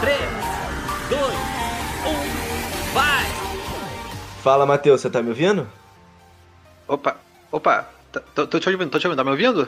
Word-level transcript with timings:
3, 0.00 0.18
2, 1.08 1.20
1, 1.22 2.92
vai! 2.92 3.24
Fala, 4.42 4.66
Matheus, 4.66 5.00
você 5.00 5.08
tá 5.08 5.22
me 5.22 5.30
ouvindo? 5.30 5.66
Opa, 6.86 7.16
opa, 7.50 7.88
tô, 8.34 8.46
tô, 8.46 8.60
te 8.60 8.68
ouvindo, 8.68 8.90
tô 8.90 8.98
te 8.98 9.06
ouvindo, 9.06 9.18
tá 9.18 9.24
me 9.24 9.30
ouvindo? 9.30 9.66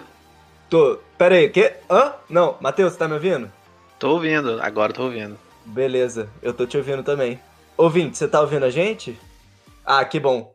Tô. 0.68 0.98
Pera 1.16 1.34
aí, 1.36 1.48
que? 1.48 1.72
Hã? 1.90 2.12
Não, 2.28 2.56
Matheus, 2.60 2.92
você 2.92 2.98
tá 2.98 3.08
me 3.08 3.14
ouvindo? 3.14 3.50
Tô 3.98 4.10
ouvindo, 4.10 4.60
agora 4.60 4.92
tô 4.92 5.04
ouvindo. 5.04 5.38
Beleza, 5.64 6.29
eu 6.42 6.52
tô 6.52 6.66
te 6.66 6.76
ouvindo 6.76 7.02
também. 7.02 7.40
Ouvinte, 7.76 8.18
você 8.18 8.29
tá 8.29 8.40
ouvindo 8.40 8.64
a 8.64 8.70
gente? 8.70 9.18
Ah, 9.84 10.04
que 10.04 10.20
bom. 10.20 10.54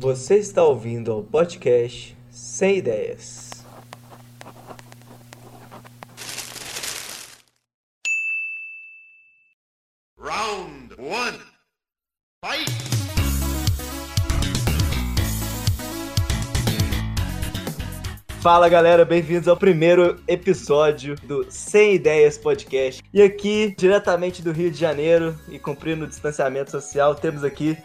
Você 0.00 0.36
está 0.36 0.62
ouvindo 0.62 1.12
ao 1.12 1.22
podcast 1.22 2.16
Sem 2.30 2.78
Ideias. 2.78 3.45
Fala 18.46 18.68
galera, 18.68 19.04
bem-vindos 19.04 19.48
ao 19.48 19.56
primeiro 19.56 20.22
episódio 20.28 21.16
do 21.24 21.44
Sem 21.50 21.96
Ideias 21.96 22.38
Podcast. 22.38 23.02
E 23.12 23.20
aqui, 23.20 23.74
diretamente 23.76 24.40
do 24.40 24.52
Rio 24.52 24.70
de 24.70 24.78
Janeiro 24.78 25.36
e 25.48 25.58
cumprindo 25.58 26.04
o 26.04 26.06
distanciamento 26.06 26.70
social, 26.70 27.16
temos 27.16 27.42
aqui 27.42 27.76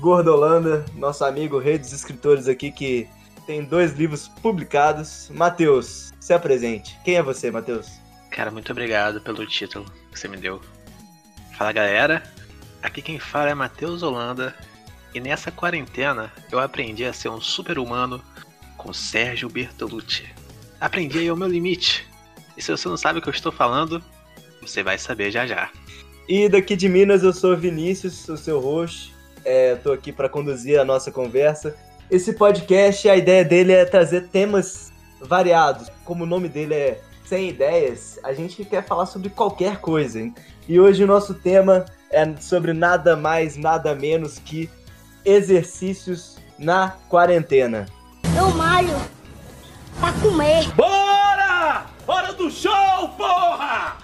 Gordolanda, 0.00 0.86
nosso 0.94 1.22
amigo 1.22 1.58
rei 1.58 1.76
dos 1.76 1.92
escritores 1.92 2.48
aqui 2.48 2.72
que 2.72 3.06
tem 3.46 3.62
dois 3.62 3.92
livros 3.92 4.26
publicados. 4.26 5.28
Matheus, 5.34 6.14
se 6.18 6.32
apresente. 6.32 6.98
Quem 7.04 7.16
é 7.16 7.22
você, 7.22 7.50
Matheus? 7.50 8.00
Cara, 8.30 8.50
muito 8.50 8.72
obrigado 8.72 9.20
pelo 9.20 9.46
título 9.46 9.84
que 10.10 10.18
você 10.18 10.28
me 10.28 10.38
deu. 10.38 10.62
Fala 11.58 11.72
galera, 11.72 12.22
aqui 12.82 13.02
quem 13.02 13.18
fala 13.18 13.50
é 13.50 13.54
Matheus 13.54 14.02
Holanda 14.02 14.54
e 15.14 15.20
nessa 15.20 15.50
quarentena 15.50 16.32
eu 16.50 16.58
aprendi 16.58 17.04
a 17.04 17.12
ser 17.12 17.28
um 17.28 17.38
super-humano 17.38 18.18
com 18.76 18.92
Sérgio 18.92 19.48
Bertolucci. 19.48 20.24
Aprendi 20.80 21.18
aí 21.18 21.30
o 21.30 21.36
meu 21.36 21.48
limite. 21.48 22.06
E 22.56 22.62
se 22.62 22.70
você 22.70 22.88
não 22.88 22.96
sabe 22.96 23.18
o 23.18 23.22
que 23.22 23.28
eu 23.28 23.32
estou 23.32 23.52
falando, 23.52 24.02
você 24.60 24.82
vai 24.82 24.98
saber 24.98 25.30
já 25.30 25.46
já. 25.46 25.70
E 26.28 26.48
daqui 26.48 26.74
de 26.74 26.88
Minas 26.88 27.22
eu 27.22 27.32
sou 27.32 27.56
Vinícius, 27.56 28.28
o 28.28 28.36
seu 28.36 28.60
host. 28.60 29.14
É, 29.44 29.76
tô 29.76 29.92
aqui 29.92 30.12
para 30.12 30.28
conduzir 30.28 30.78
a 30.78 30.84
nossa 30.84 31.10
conversa. 31.12 31.76
Esse 32.10 32.32
podcast, 32.32 33.08
a 33.08 33.16
ideia 33.16 33.44
dele 33.44 33.72
é 33.72 33.84
trazer 33.84 34.28
temas 34.28 34.92
variados. 35.20 35.88
Como 36.04 36.24
o 36.24 36.26
nome 36.26 36.48
dele 36.48 36.74
é 36.74 37.00
Sem 37.24 37.48
Ideias, 37.50 38.18
a 38.22 38.32
gente 38.32 38.64
quer 38.64 38.84
falar 38.84 39.06
sobre 39.06 39.30
qualquer 39.30 39.78
coisa. 39.78 40.20
Hein? 40.20 40.34
E 40.68 40.80
hoje 40.80 41.04
o 41.04 41.06
nosso 41.06 41.34
tema 41.34 41.84
é 42.10 42.36
sobre 42.40 42.72
nada 42.72 43.16
mais, 43.16 43.56
nada 43.56 43.94
menos 43.94 44.38
que 44.38 44.68
exercícios 45.24 46.38
na 46.58 46.90
quarentena. 47.08 47.86
Eu 48.36 48.50
malho 48.50 48.96
pra 49.98 50.12
comer. 50.20 50.68
Bora! 50.74 51.86
Hora 52.06 52.32
do 52.34 52.50
show, 52.50 53.08
porra! 53.16 53.96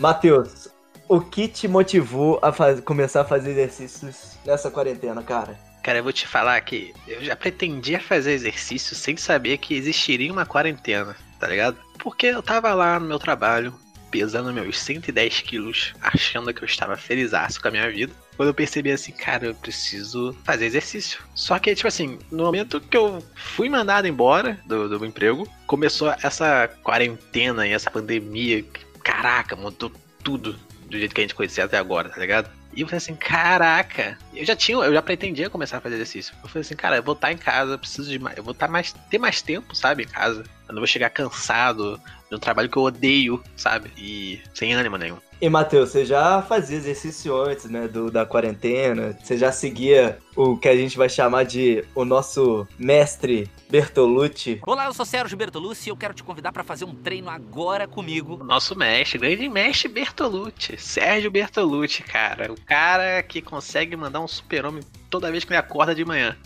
Matheus, 0.00 0.68
o 1.08 1.20
que 1.20 1.48
te 1.48 1.66
motivou 1.68 2.38
a 2.42 2.52
faz- 2.52 2.80
começar 2.80 3.22
a 3.22 3.24
fazer 3.24 3.52
exercícios 3.52 4.36
nessa 4.44 4.70
quarentena, 4.70 5.22
cara? 5.22 5.58
Cara, 5.82 5.98
eu 5.98 6.02
vou 6.02 6.12
te 6.12 6.26
falar 6.26 6.60
que 6.62 6.92
eu 7.06 7.22
já 7.22 7.36
pretendia 7.36 8.00
fazer 8.00 8.32
exercício 8.32 8.96
sem 8.96 9.16
saber 9.16 9.58
que 9.58 9.74
existiria 9.74 10.32
uma 10.32 10.46
quarentena, 10.46 11.14
tá 11.44 11.50
ligado? 11.50 11.76
Porque 11.98 12.28
eu 12.28 12.42
tava 12.42 12.72
lá 12.72 12.98
no 12.98 13.06
meu 13.06 13.18
trabalho, 13.18 13.74
pesando 14.10 14.50
meus 14.50 14.78
110 14.78 15.42
quilos, 15.42 15.92
achando 16.00 16.54
que 16.54 16.62
eu 16.62 16.66
estava 16.66 16.96
felizaço 16.96 17.60
com 17.60 17.68
a 17.68 17.70
minha 17.70 17.90
vida. 17.90 18.14
Quando 18.34 18.48
eu 18.48 18.54
percebi 18.54 18.90
assim, 18.90 19.12
cara, 19.12 19.48
eu 19.48 19.54
preciso 19.54 20.34
fazer 20.42 20.64
exercício. 20.64 21.20
Só 21.34 21.58
que, 21.58 21.74
tipo 21.74 21.86
assim, 21.86 22.18
no 22.30 22.44
momento 22.44 22.80
que 22.80 22.96
eu 22.96 23.22
fui 23.34 23.68
mandado 23.68 24.08
embora 24.08 24.58
do, 24.64 24.88
do 24.88 25.04
emprego, 25.04 25.46
começou 25.66 26.10
essa 26.22 26.66
quarentena 26.82 27.66
e 27.66 27.72
essa 27.72 27.90
pandemia. 27.90 28.64
Caraca, 29.02 29.54
mudou 29.54 29.92
tudo 30.22 30.58
do 30.88 30.98
jeito 30.98 31.14
que 31.14 31.20
a 31.20 31.24
gente 31.24 31.34
conhecia 31.34 31.64
até 31.64 31.76
agora, 31.76 32.08
tá 32.08 32.18
ligado? 32.18 32.50
E 32.76 32.80
eu 32.80 32.86
falei 32.86 32.98
assim, 32.98 33.14
caraca, 33.14 34.18
eu 34.34 34.44
já 34.44 34.56
tinha, 34.56 34.78
eu 34.78 34.92
já 34.92 35.02
pretendia 35.02 35.48
começar 35.48 35.78
a 35.78 35.80
fazer 35.80 35.94
exercício. 35.94 36.34
Eu 36.42 36.48
falei 36.48 36.62
assim, 36.62 36.74
cara, 36.74 36.96
eu 36.96 37.02
vou 37.02 37.14
estar 37.14 37.32
em 37.32 37.36
casa, 37.36 37.78
preciso 37.78 38.10
de 38.10 38.18
mais, 38.18 38.36
eu 38.36 38.42
vou 38.42 38.52
estar 38.52 38.68
mais, 38.68 38.92
ter 39.08 39.18
mais 39.18 39.40
tempo, 39.40 39.74
sabe, 39.74 40.02
em 40.02 40.08
casa. 40.08 40.44
Eu 40.68 40.74
não 40.74 40.80
vou 40.80 40.86
chegar 40.86 41.10
cansado 41.10 42.00
de 42.28 42.36
um 42.36 42.38
trabalho 42.38 42.68
que 42.68 42.76
eu 42.76 42.82
odeio, 42.82 43.42
sabe? 43.56 43.92
E 43.96 44.40
sem 44.54 44.74
ânimo 44.74 44.96
nenhum. 44.96 45.18
E 45.40 45.48
Matheus, 45.48 45.90
você 45.90 46.04
já 46.04 46.40
fazia 46.42 46.76
exercício 46.76 47.36
antes, 47.36 47.66
né, 47.66 47.88
do, 47.88 48.10
da 48.10 48.24
quarentena? 48.24 49.16
Você 49.22 49.36
já 49.36 49.50
seguia 49.50 50.18
o 50.36 50.56
que 50.56 50.68
a 50.68 50.76
gente 50.76 50.96
vai 50.96 51.08
chamar 51.08 51.44
de 51.44 51.84
o 51.94 52.04
nosso 52.04 52.66
mestre 52.78 53.50
Bertolucci? 53.68 54.60
Olá, 54.64 54.86
eu 54.86 54.94
sou 54.94 55.04
Sérgio 55.04 55.36
Bertolucci 55.36 55.88
e 55.88 55.90
eu 55.90 55.96
quero 55.96 56.14
te 56.14 56.22
convidar 56.22 56.52
para 56.52 56.62
fazer 56.62 56.84
um 56.84 56.94
treino 56.94 57.28
agora 57.28 57.88
comigo. 57.88 58.36
O 58.40 58.44
nosso 58.44 58.76
mestre, 58.76 59.18
grande 59.18 59.48
mestre 59.48 59.88
Bertolucci, 59.88 60.78
Sérgio 60.78 61.30
Bertolucci, 61.30 62.02
cara. 62.02 62.52
O 62.52 62.60
cara 62.60 63.22
que 63.22 63.42
consegue 63.42 63.96
mandar 63.96 64.20
um 64.20 64.28
super-homem 64.28 64.82
toda 65.10 65.30
vez 65.30 65.44
que 65.44 65.52
ele 65.52 65.58
acorda 65.58 65.94
de 65.94 66.04
manhã. 66.04 66.36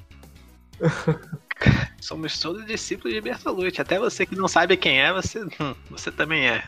Somos 2.00 2.38
todos 2.41 2.65
discípulos 2.65 3.12
de 3.12 3.20
Bertolucci. 3.20 3.81
Até 3.81 3.99
você 3.99 4.25
que 4.25 4.34
não 4.34 4.49
sabe 4.49 4.76
quem 4.76 5.00
é, 5.00 5.12
você, 5.12 5.44
hum, 5.44 5.75
você 5.91 6.10
também 6.10 6.49
é. 6.49 6.65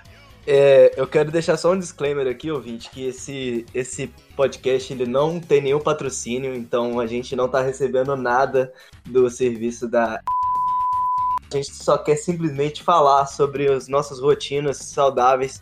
É, 0.46 0.94
eu 0.96 1.06
quero 1.06 1.30
deixar 1.30 1.56
só 1.56 1.72
um 1.72 1.78
disclaimer 1.78 2.26
aqui, 2.26 2.50
ouvinte, 2.50 2.90
que 2.90 3.06
esse, 3.06 3.66
esse 3.74 4.08
podcast 4.34 4.92
ele 4.92 5.06
não 5.06 5.38
tem 5.38 5.60
nenhum 5.60 5.80
patrocínio, 5.80 6.54
então 6.54 6.98
a 6.98 7.06
gente 7.06 7.36
não 7.36 7.48
tá 7.48 7.60
recebendo 7.60 8.16
nada 8.16 8.72
do 9.04 9.28
serviço 9.28 9.86
da. 9.86 10.20
A 11.52 11.56
gente 11.56 11.74
só 11.74 11.98
quer 11.98 12.16
simplesmente 12.16 12.82
falar 12.82 13.26
sobre 13.26 13.70
as 13.70 13.88
nossas 13.88 14.20
rotinas 14.20 14.78
saudáveis. 14.78 15.60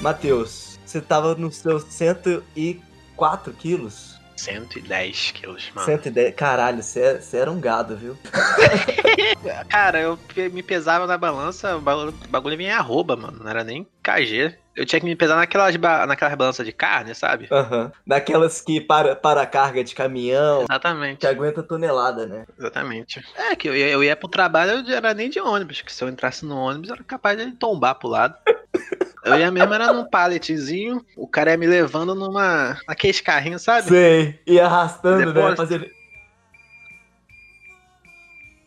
Matheus, 0.00 0.78
você 0.84 1.00
tava 1.00 1.36
nos 1.36 1.56
seus 1.56 1.84
104 1.84 3.52
quilos? 3.52 4.21
110 4.42 5.30
quilos, 5.32 5.70
mano. 5.74 5.86
110. 5.86 6.34
Caralho, 6.34 6.82
você 6.82 7.00
é- 7.00 7.20
você 7.20 7.36
era 7.36 7.50
um 7.50 7.60
gado, 7.60 7.96
viu? 7.96 8.18
Cara, 9.68 10.00
eu 10.00 10.18
me 10.52 10.62
pesava 10.62 11.06
na 11.06 11.16
balança, 11.16 11.76
o 11.76 11.80
bagulho, 11.80 12.56
vinha 12.56 12.76
arroba, 12.76 13.16
mano. 13.16 13.38
Não 13.42 13.48
era 13.50 13.62
nem 13.62 13.86
KG. 14.02 14.54
Eu 14.74 14.86
tinha 14.86 14.98
que 15.00 15.04
me 15.06 15.14
pesar 15.14 15.36
naquelas, 15.36 15.76
naquelas 15.76 16.34
balanças 16.34 16.64
de 16.64 16.72
carne, 16.72 17.14
sabe? 17.14 17.46
Aham. 17.52 17.92
Daquelas 18.06 18.60
que 18.62 18.80
para, 18.80 19.14
para 19.14 19.42
a 19.42 19.46
carga 19.46 19.84
de 19.84 19.94
caminhão, 19.94 20.62
Exatamente. 20.62 21.18
que 21.18 21.26
aguenta 21.26 21.62
tonelada, 21.62 22.26
né? 22.26 22.46
Exatamente. 22.58 23.22
É, 23.36 23.54
que 23.54 23.68
eu 23.68 23.76
ia, 23.76 23.88
eu 23.90 24.02
ia 24.02 24.16
pro 24.16 24.28
trabalho, 24.28 24.82
eu 24.88 24.96
era 24.96 25.12
nem 25.12 25.28
de 25.28 25.38
ônibus, 25.40 25.82
que 25.82 25.92
se 25.92 26.02
eu 26.02 26.08
entrasse 26.08 26.46
no 26.46 26.56
ônibus, 26.56 26.88
eu 26.88 26.94
era 26.94 27.04
capaz 27.04 27.36
de 27.36 27.52
tombar 27.52 27.94
pro 27.96 28.08
lado. 28.08 28.34
Eu 29.24 29.38
ia 29.38 29.52
mesmo, 29.52 29.72
era 29.72 29.92
num 29.92 30.04
palletzinho, 30.04 31.00
o 31.16 31.28
cara 31.28 31.52
ia 31.52 31.56
me 31.56 31.64
levando 31.64 32.12
numa. 32.12 32.76
naqueles 32.88 33.20
carrinhos, 33.20 33.62
sabe? 33.62 33.86
Sei. 33.88 34.40
E 34.44 34.58
arrastando, 34.58 35.26
né? 35.26 35.26
Depois- 35.32 35.56
Fazendo 35.56 35.86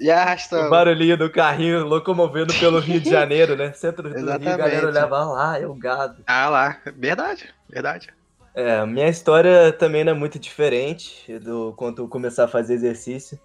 E 0.05 0.11
arrastando. 0.11 0.67
o 0.67 0.69
barulhinho 0.69 1.17
do 1.17 1.31
carrinho 1.31 1.83
locomovendo 1.83 2.53
pelo 2.59 2.77
Rio 2.77 3.01
de 3.01 3.09
Janeiro, 3.09 3.55
né? 3.55 3.73
Centro 3.73 4.07
do 4.07 4.15
Rio, 4.15 4.31
a 4.31 4.37
galera 4.37 4.85
olhava 4.85 5.23
lá, 5.25 5.59
é 5.59 5.65
o 5.65 5.73
gado. 5.73 6.17
Ah 6.27 6.47
lá, 6.47 6.77
verdade, 6.95 7.51
verdade. 7.67 8.09
É, 8.53 8.85
minha 8.85 9.09
história 9.09 9.73
também 9.73 10.03
não 10.03 10.11
é 10.11 10.15
muito 10.15 10.37
diferente 10.37 11.39
do 11.39 11.73
quanto 11.75 12.03
eu 12.03 12.07
começar 12.07 12.43
a 12.43 12.47
fazer 12.47 12.75
exercício. 12.75 13.39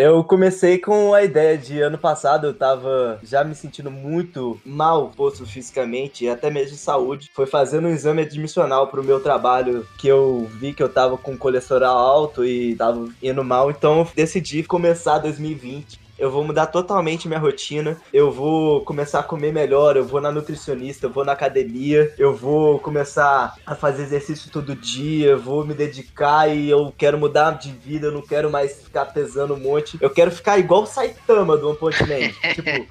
Eu 0.00 0.22
comecei 0.22 0.78
com 0.78 1.12
a 1.12 1.24
ideia 1.24 1.58
de 1.58 1.80
ano 1.80 1.98
passado 1.98 2.46
eu 2.46 2.54
tava 2.54 3.18
já 3.20 3.42
me 3.42 3.52
sentindo 3.52 3.90
muito 3.90 4.56
mal 4.64 5.08
posto 5.08 5.44
fisicamente 5.44 6.24
e 6.24 6.28
até 6.28 6.48
mesmo 6.50 6.70
de 6.70 6.76
saúde. 6.76 7.28
Foi 7.34 7.46
fazendo 7.46 7.88
um 7.88 7.90
exame 7.90 8.22
admissional 8.22 8.86
pro 8.86 9.02
meu 9.02 9.18
trabalho 9.18 9.84
que 9.98 10.06
eu 10.06 10.48
vi 10.54 10.72
que 10.72 10.80
eu 10.80 10.88
tava 10.88 11.18
com 11.18 11.36
colesterol 11.36 11.98
alto 11.98 12.44
e 12.44 12.76
tava 12.76 13.08
indo 13.20 13.42
mal, 13.42 13.72
então 13.72 13.98
eu 13.98 14.08
decidi 14.14 14.62
começar 14.62 15.18
2020 15.18 16.06
Eu 16.18 16.30
vou 16.30 16.44
mudar 16.44 16.66
totalmente 16.66 17.28
minha 17.28 17.38
rotina. 17.38 17.96
Eu 18.12 18.30
vou 18.32 18.84
começar 18.84 19.20
a 19.20 19.22
comer 19.22 19.52
melhor. 19.52 19.96
Eu 19.96 20.04
vou 20.04 20.20
na 20.20 20.32
nutricionista, 20.32 21.06
eu 21.06 21.10
vou 21.10 21.24
na 21.24 21.32
academia. 21.32 22.12
Eu 22.18 22.34
vou 22.34 22.78
começar 22.80 23.54
a 23.64 23.74
fazer 23.74 24.02
exercício 24.02 24.50
todo 24.50 24.74
dia. 24.74 25.30
Eu 25.30 25.40
vou 25.40 25.64
me 25.64 25.74
dedicar 25.74 26.48
e 26.48 26.68
eu 26.68 26.92
quero 26.96 27.18
mudar 27.18 27.52
de 27.52 27.70
vida. 27.70 28.08
Eu 28.08 28.12
não 28.12 28.22
quero 28.22 28.50
mais 28.50 28.82
ficar 28.82 29.06
pesando 29.06 29.54
um 29.54 29.60
monte. 29.60 29.96
Eu 30.00 30.10
quero 30.10 30.30
ficar 30.30 30.58
igual 30.58 30.82
o 30.82 30.86
Saitama 30.86 31.56
do 31.56 31.68
One 31.68 31.78
Punch 31.78 32.02
Man. 32.02 32.30
tipo, 32.54 32.88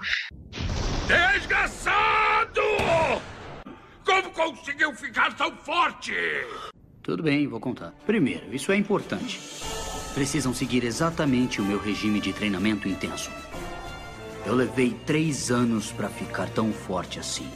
Desgraçado! 1.07 2.62
Como 4.06 4.29
conseguiu 4.31 4.94
ficar 4.94 5.35
tão 5.35 5.56
forte? 5.57 6.13
Tudo 7.01 7.24
bem, 7.24 7.47
vou 7.47 7.59
contar. 7.59 7.94
Primeiro, 8.06 8.53
isso 8.53 8.71
é 8.71 8.75
importante. 8.75 9.39
Precisam 10.17 10.51
seguir 10.51 10.83
exatamente 10.83 11.61
o 11.61 11.63
meu 11.63 11.77
regime 11.77 12.19
de 12.19 12.33
treinamento 12.33 12.87
intenso. 12.89 13.29
Eu 14.47 14.55
levei 14.55 14.89
três 15.05 15.51
anos 15.51 15.91
para 15.91 16.09
ficar 16.09 16.49
tão 16.49 16.73
forte 16.73 17.19
assim. 17.19 17.47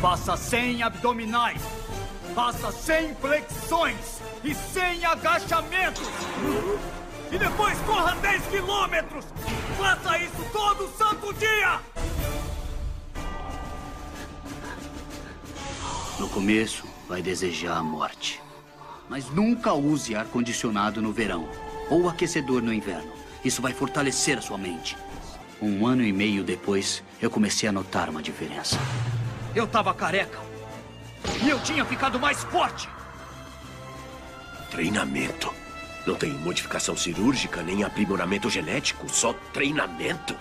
Faça 0.00 0.38
100 0.38 0.82
abdominais, 0.82 1.60
faça 2.34 2.72
100 2.72 3.14
flexões 3.16 4.22
e 4.42 4.54
100 4.54 5.04
agachamentos. 5.04 6.08
E 7.30 7.36
depois 7.36 7.78
corra 7.80 8.14
10 8.14 8.46
quilômetros. 8.46 9.26
Faça 9.76 10.16
isso 10.16 10.46
todo 10.50 10.88
santo 10.96 11.34
dia. 11.34 11.78
No 16.18 16.26
começo, 16.30 16.86
vai 17.06 17.20
desejar 17.20 17.76
a 17.76 17.82
morte. 17.82 18.40
Mas 19.12 19.28
nunca 19.28 19.74
use 19.74 20.16
ar-condicionado 20.16 21.02
no 21.02 21.12
verão 21.12 21.46
ou 21.90 22.08
aquecedor 22.08 22.62
no 22.62 22.72
inverno. 22.72 23.12
Isso 23.44 23.60
vai 23.60 23.74
fortalecer 23.74 24.38
a 24.38 24.40
sua 24.40 24.56
mente. 24.56 24.96
Um 25.60 25.86
ano 25.86 26.02
e 26.02 26.10
meio 26.10 26.42
depois, 26.42 27.04
eu 27.20 27.28
comecei 27.28 27.68
a 27.68 27.72
notar 27.72 28.08
uma 28.08 28.22
diferença. 28.22 28.78
Eu 29.54 29.66
tava 29.66 29.92
careca. 29.92 30.38
E 31.44 31.50
eu 31.50 31.60
tinha 31.60 31.84
ficado 31.84 32.18
mais 32.18 32.42
forte. 32.44 32.88
Treinamento. 34.70 35.52
Não 36.06 36.14
tem 36.14 36.32
modificação 36.32 36.96
cirúrgica 36.96 37.62
nem 37.62 37.84
aprimoramento 37.84 38.48
genético, 38.48 39.06
só 39.12 39.34
treinamento. 39.52 40.34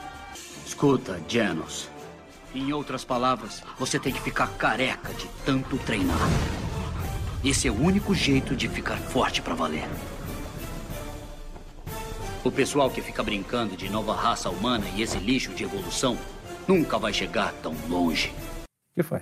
Escuta, 0.65 1.21
Janos. 1.27 1.89
Em 2.55 2.71
outras 2.71 3.03
palavras, 3.03 3.61
você 3.77 3.99
tem 3.99 4.13
que 4.13 4.21
ficar 4.21 4.47
careca 4.51 5.13
de 5.13 5.27
tanto 5.45 5.77
treinar. 5.79 6.60
Esse 7.43 7.67
é 7.67 7.71
o 7.71 7.81
único 7.81 8.13
jeito 8.13 8.55
de 8.55 8.69
ficar 8.69 8.97
forte 8.97 9.41
pra 9.41 9.55
valer. 9.55 9.83
O 12.43 12.51
pessoal 12.51 12.87
que 12.87 13.01
fica 13.01 13.23
brincando 13.23 13.75
de 13.75 13.89
nova 13.89 14.13
raça 14.13 14.47
humana 14.49 14.85
e 14.95 15.01
esse 15.01 15.17
lixo 15.17 15.51
de 15.51 15.63
evolução 15.63 16.15
nunca 16.67 16.99
vai 16.99 17.11
chegar 17.11 17.51
tão 17.63 17.73
longe. 17.89 18.31
O 18.61 18.95
que 18.95 19.01
foi? 19.01 19.21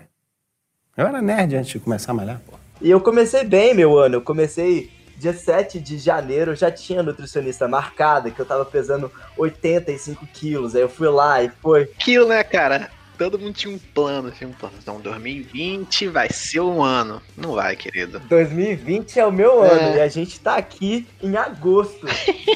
Eu 0.98 1.08
era 1.08 1.22
nerd 1.22 1.56
antes 1.56 1.72
de 1.72 1.80
começar 1.80 2.12
a 2.12 2.16
malhar, 2.16 2.42
pô. 2.46 2.58
E 2.82 2.90
eu 2.90 3.00
comecei 3.00 3.46
bem, 3.46 3.74
meu 3.74 3.98
ano. 3.98 4.16
Eu 4.16 4.22
comecei 4.22 4.92
dia 5.18 5.34
7 5.34 5.80
de 5.80 5.98
janeiro, 5.98 6.52
eu 6.52 6.56
já 6.56 6.70
tinha 6.70 7.02
nutricionista 7.02 7.70
marcada, 7.70 8.32
que 8.32 8.40
eu 8.40 8.46
tava 8.46 8.66
pesando 8.66 9.10
85 9.38 10.28
quilos. 10.28 10.76
Aí 10.76 10.82
eu 10.82 10.90
fui 10.90 11.08
lá 11.08 11.42
e 11.42 11.50
foi. 11.62 11.84
Aquilo, 11.84 12.28
né, 12.28 12.44
cara? 12.44 12.92
Todo 13.20 13.38
mundo 13.38 13.54
tinha 13.54 13.72
um 13.76 13.78
plano, 13.78 14.32
tinha 14.32 14.50
um 14.50 14.54
plano. 14.54 14.76
Então, 14.82 15.00
2020 15.02 16.08
vai 16.08 16.30
ser 16.32 16.62
um 16.62 16.82
ano. 16.82 17.22
Não 17.36 17.52
vai, 17.54 17.76
querido. 17.76 18.18
2020 18.22 19.20
é 19.20 19.26
o 19.26 19.32
meu 19.32 19.64
É. 19.66 19.70
ano 19.70 19.98
e 19.98 20.02
a 20.02 20.08
gente 20.08 20.40
tá 20.40 20.56
aqui 20.56 21.06
em 21.22 21.36
agosto. 21.36 22.08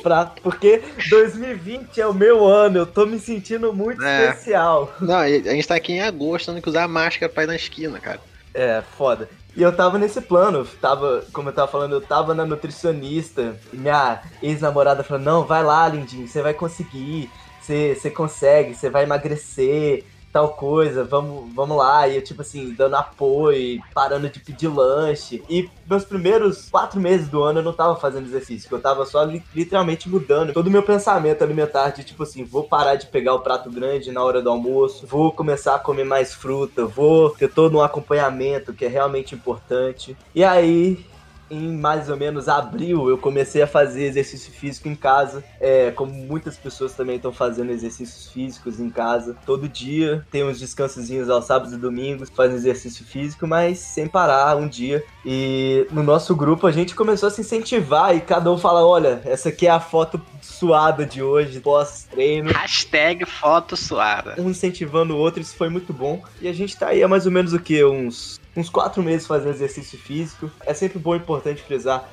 pra, 0.01 0.25
porque 0.41 0.81
2020 1.09 1.99
é 1.99 2.07
o 2.07 2.13
meu 2.13 2.45
ano, 2.45 2.77
eu 2.79 2.85
tô 2.85 3.05
me 3.05 3.19
sentindo 3.19 3.73
muito 3.73 4.01
É. 4.01 4.29
especial. 4.29 4.93
Não, 5.01 5.17
a 5.17 5.27
gente 5.29 5.67
tá 5.67 5.75
aqui 5.75 5.93
em 5.93 6.01
agosto, 6.01 6.45
tendo 6.47 6.61
que 6.61 6.69
usar 6.69 6.87
máscara 6.87 7.31
pra 7.31 7.43
ir 7.43 7.47
na 7.47 7.55
esquina, 7.57 7.99
cara. 7.99 8.21
É, 8.53 8.81
foda. 8.97 9.29
E 9.55 9.61
eu 9.61 9.75
tava 9.75 9.97
nesse 9.99 10.21
plano, 10.21 10.65
tava, 10.81 11.23
como 11.33 11.49
eu 11.49 11.53
tava 11.53 11.69
falando, 11.71 11.91
eu 11.93 12.01
tava 12.01 12.33
na 12.33 12.45
nutricionista. 12.45 13.55
E 13.73 13.77
minha 13.77 14.21
ex-namorada 14.41 15.03
falou: 15.03 15.21
Não, 15.23 15.43
vai 15.45 15.61
lá, 15.61 15.87
lindinho, 15.89 16.27
você 16.27 16.41
vai 16.41 16.53
conseguir, 16.53 17.29
você 17.61 18.09
consegue, 18.15 18.73
você 18.75 18.89
vai 18.89 19.03
emagrecer, 19.03 20.05
tal 20.33 20.49
coisa, 20.49 21.03
vamos, 21.03 21.53
vamos 21.53 21.77
lá. 21.77 22.07
E 22.07 22.15
eu, 22.15 22.23
tipo 22.23 22.41
assim, 22.41 22.73
dando 22.73 22.95
apoio, 22.95 23.79
parando 23.93 24.27
de 24.27 24.39
pedir 24.39 24.67
lanche. 24.67 25.43
E 25.47 25.69
meus 25.87 26.03
primeiros 26.03 26.69
quatro 26.69 26.99
meses 26.99 27.29
do 27.29 27.43
ano 27.43 27.59
eu 27.59 27.63
não 27.63 27.71
tava 27.71 27.95
fazendo 27.95 28.25
exercício, 28.25 28.67
eu 28.71 28.81
tava 28.81 29.05
só 29.05 29.23
li- 29.23 29.43
literalmente 29.53 30.09
mudando 30.09 30.51
todo 30.51 30.67
o 30.67 30.71
meu 30.71 30.81
pensamento 30.81 31.43
alimentar 31.43 31.91
de 31.91 32.03
tipo 32.03 32.23
assim, 32.23 32.43
vou 32.43 32.63
parar 32.63 32.95
de 32.95 33.05
pegar 33.07 33.35
o 33.35 33.39
prato 33.41 33.69
grande 33.69 34.11
na 34.11 34.23
hora 34.23 34.41
do 34.41 34.49
almoço, 34.49 35.05
vou 35.05 35.31
começar 35.31 35.75
a 35.75 35.79
comer 35.79 36.03
mais 36.05 36.33
fruta, 36.33 36.85
vou 36.85 37.29
ter 37.29 37.49
todo 37.51 37.77
um 37.77 37.81
acompanhamento 37.81 38.73
que 38.73 38.85
é 38.85 38.87
realmente 38.87 39.35
importante. 39.35 40.17
E 40.33 40.43
aí, 40.43 41.05
em 41.49 41.77
mais 41.77 42.09
ou 42.09 42.17
menos 42.17 42.47
abril, 42.47 43.09
eu 43.09 43.17
comecei 43.17 43.61
a 43.61 43.67
fazer 43.67 44.05
exercício 44.05 44.51
físico 44.51 44.87
em 44.87 44.95
casa. 44.95 45.43
É, 45.59 45.91
como 45.91 46.13
muitas 46.13 46.57
pessoas 46.57 46.93
também 46.93 47.17
estão 47.17 47.31
fazendo 47.31 47.71
exercícios 47.71 48.31
físicos 48.31 48.79
em 48.79 48.89
casa. 48.89 49.35
Todo 49.45 49.67
dia 49.67 50.25
tem 50.31 50.43
uns 50.43 50.59
descansozinhos 50.59 51.29
aos 51.29 51.45
sábados 51.45 51.73
e 51.73 51.77
domingos, 51.77 52.29
fazem 52.29 52.55
exercício 52.55 53.05
físico, 53.05 53.47
mas 53.47 53.79
sem 53.79 54.07
parar 54.07 54.55
um 54.57 54.67
dia. 54.67 55.03
E 55.25 55.87
no 55.91 56.03
nosso 56.03 56.35
grupo 56.35 56.67
a 56.67 56.71
gente 56.71 56.95
começou 56.95 57.27
a 57.27 57.31
se 57.31 57.41
incentivar 57.41 58.15
e 58.15 58.21
cada 58.21 58.51
um 58.51 58.57
fala: 58.57 58.85
olha, 58.85 59.21
essa 59.25 59.49
aqui 59.49 59.67
é 59.67 59.71
a 59.71 59.79
foto 59.79 60.19
suada 60.41 61.05
de 61.05 61.21
hoje, 61.21 61.59
pós-treino 61.59 62.51
Hashtag 62.51 63.25
foto 63.25 63.75
suada. 63.77 64.35
um 64.37 64.49
incentivando 64.49 65.15
o 65.15 65.17
outro, 65.17 65.41
isso 65.41 65.55
foi 65.55 65.69
muito 65.69 65.93
bom. 65.93 66.21
E 66.41 66.47
a 66.47 66.53
gente 66.53 66.77
tá 66.77 66.87
aí 66.87 67.03
há 67.03 67.07
mais 67.07 67.25
ou 67.25 67.31
menos 67.31 67.53
o 67.53 67.59
que? 67.59 67.83
Uns, 67.83 68.39
uns 68.55 68.69
quatro 68.69 69.01
meses 69.01 69.27
fazendo 69.27 69.53
exercício 69.53 69.97
físico. 69.97 70.49
É 70.65 70.73
sempre 70.73 70.99
bom 70.99 71.15
e 71.15 71.17
importante 71.17 71.61
frisar. 71.61 72.09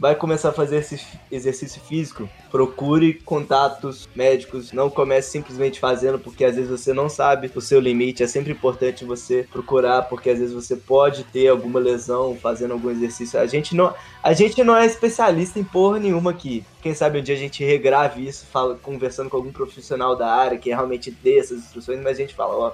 Vai 0.00 0.14
começar 0.14 0.48
a 0.48 0.52
fazer 0.52 0.78
esse 0.78 0.98
exercício 1.30 1.78
físico, 1.78 2.26
procure 2.50 3.12
contatos 3.12 4.08
médicos, 4.14 4.72
não 4.72 4.88
comece 4.88 5.30
simplesmente 5.30 5.78
fazendo 5.78 6.18
porque 6.18 6.42
às 6.42 6.56
vezes 6.56 6.70
você 6.70 6.94
não 6.94 7.06
sabe 7.06 7.52
o 7.54 7.60
seu 7.60 7.78
limite. 7.78 8.22
É 8.22 8.26
sempre 8.26 8.50
importante 8.50 9.04
você 9.04 9.46
procurar 9.52 10.04
porque 10.04 10.30
às 10.30 10.38
vezes 10.38 10.54
você 10.54 10.74
pode 10.74 11.24
ter 11.24 11.48
alguma 11.48 11.78
lesão 11.78 12.34
fazendo 12.34 12.72
algum 12.72 12.88
exercício. 12.88 13.38
A 13.38 13.46
gente 13.46 13.76
não, 13.76 13.92
a 14.22 14.32
gente 14.32 14.64
não 14.64 14.74
é 14.74 14.86
especialista 14.86 15.58
em 15.58 15.64
porra 15.64 15.98
nenhuma 15.98 16.30
aqui. 16.30 16.64
Quem 16.80 16.94
sabe 16.94 17.20
um 17.20 17.22
dia 17.22 17.34
a 17.34 17.38
gente 17.38 17.62
regrave 17.62 18.26
isso, 18.26 18.46
fala, 18.46 18.76
conversando 18.76 19.28
com 19.28 19.36
algum 19.36 19.52
profissional 19.52 20.16
da 20.16 20.32
área 20.32 20.56
que 20.56 20.70
realmente 20.70 21.10
dê 21.10 21.40
essas 21.40 21.58
instruções, 21.58 22.00
mas 22.00 22.16
a 22.16 22.22
gente 22.22 22.34
fala, 22.34 22.54
ó, 22.54 22.72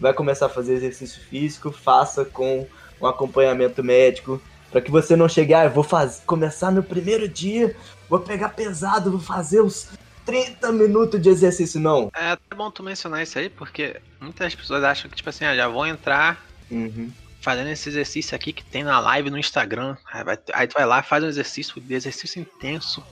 vai 0.00 0.12
começar 0.14 0.46
a 0.46 0.50
fazer 0.50 0.74
exercício 0.74 1.20
físico, 1.28 1.70
faça 1.70 2.24
com 2.24 2.66
um 3.00 3.06
acompanhamento 3.06 3.82
médico, 3.84 4.42
para 4.70 4.80
que 4.80 4.90
você 4.90 5.16
não 5.16 5.28
chegue, 5.28 5.52
ah, 5.54 5.64
eu 5.64 5.70
vou 5.70 5.82
fazer, 5.84 6.22
começar 6.24 6.70
meu 6.70 6.82
primeiro 6.82 7.28
dia, 7.28 7.74
vou 8.08 8.20
pegar 8.20 8.50
pesado, 8.50 9.10
vou 9.10 9.20
fazer 9.20 9.60
uns 9.60 9.88
30 10.24 10.70
minutos 10.72 11.20
de 11.20 11.28
exercício, 11.28 11.80
não. 11.80 12.08
É 12.16 12.30
até 12.32 12.54
bom 12.56 12.70
tu 12.70 12.82
mencionar 12.82 13.22
isso 13.22 13.38
aí, 13.38 13.48
porque 13.48 14.00
muitas 14.20 14.54
pessoas 14.54 14.84
acham 14.84 15.10
que, 15.10 15.16
tipo 15.16 15.28
assim, 15.28 15.44
ah, 15.44 15.56
já 15.56 15.66
vou 15.68 15.86
entrar 15.86 16.44
Uhum. 16.70 17.10
fazendo 17.40 17.68
esse 17.70 17.88
exercício 17.88 18.36
aqui 18.36 18.52
que 18.52 18.64
tem 18.64 18.84
na 18.84 19.00
live 19.00 19.30
no 19.30 19.38
Instagram. 19.38 19.96
Aí, 20.12 20.22
vai- 20.22 20.38
aí 20.52 20.68
tu 20.68 20.74
vai 20.74 20.86
lá, 20.86 21.02
faz 21.02 21.24
um 21.24 21.28
exercício, 21.28 21.80
de 21.80 21.94
exercício 21.94 22.40
intenso 22.40 23.02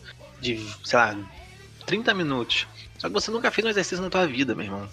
de, 0.40 0.59
sei 0.85 0.99
lá, 0.99 1.16
30 1.87 2.14
minutos. 2.14 2.66
Só 2.99 3.09
que 3.09 3.14
você 3.14 3.30
nunca 3.30 3.50
fez 3.50 3.64
um 3.66 3.71
exercício 3.71 4.02
na 4.02 4.11
tua 4.11 4.26
vida, 4.26 4.54
meu 4.54 4.66
irmão. 4.66 4.88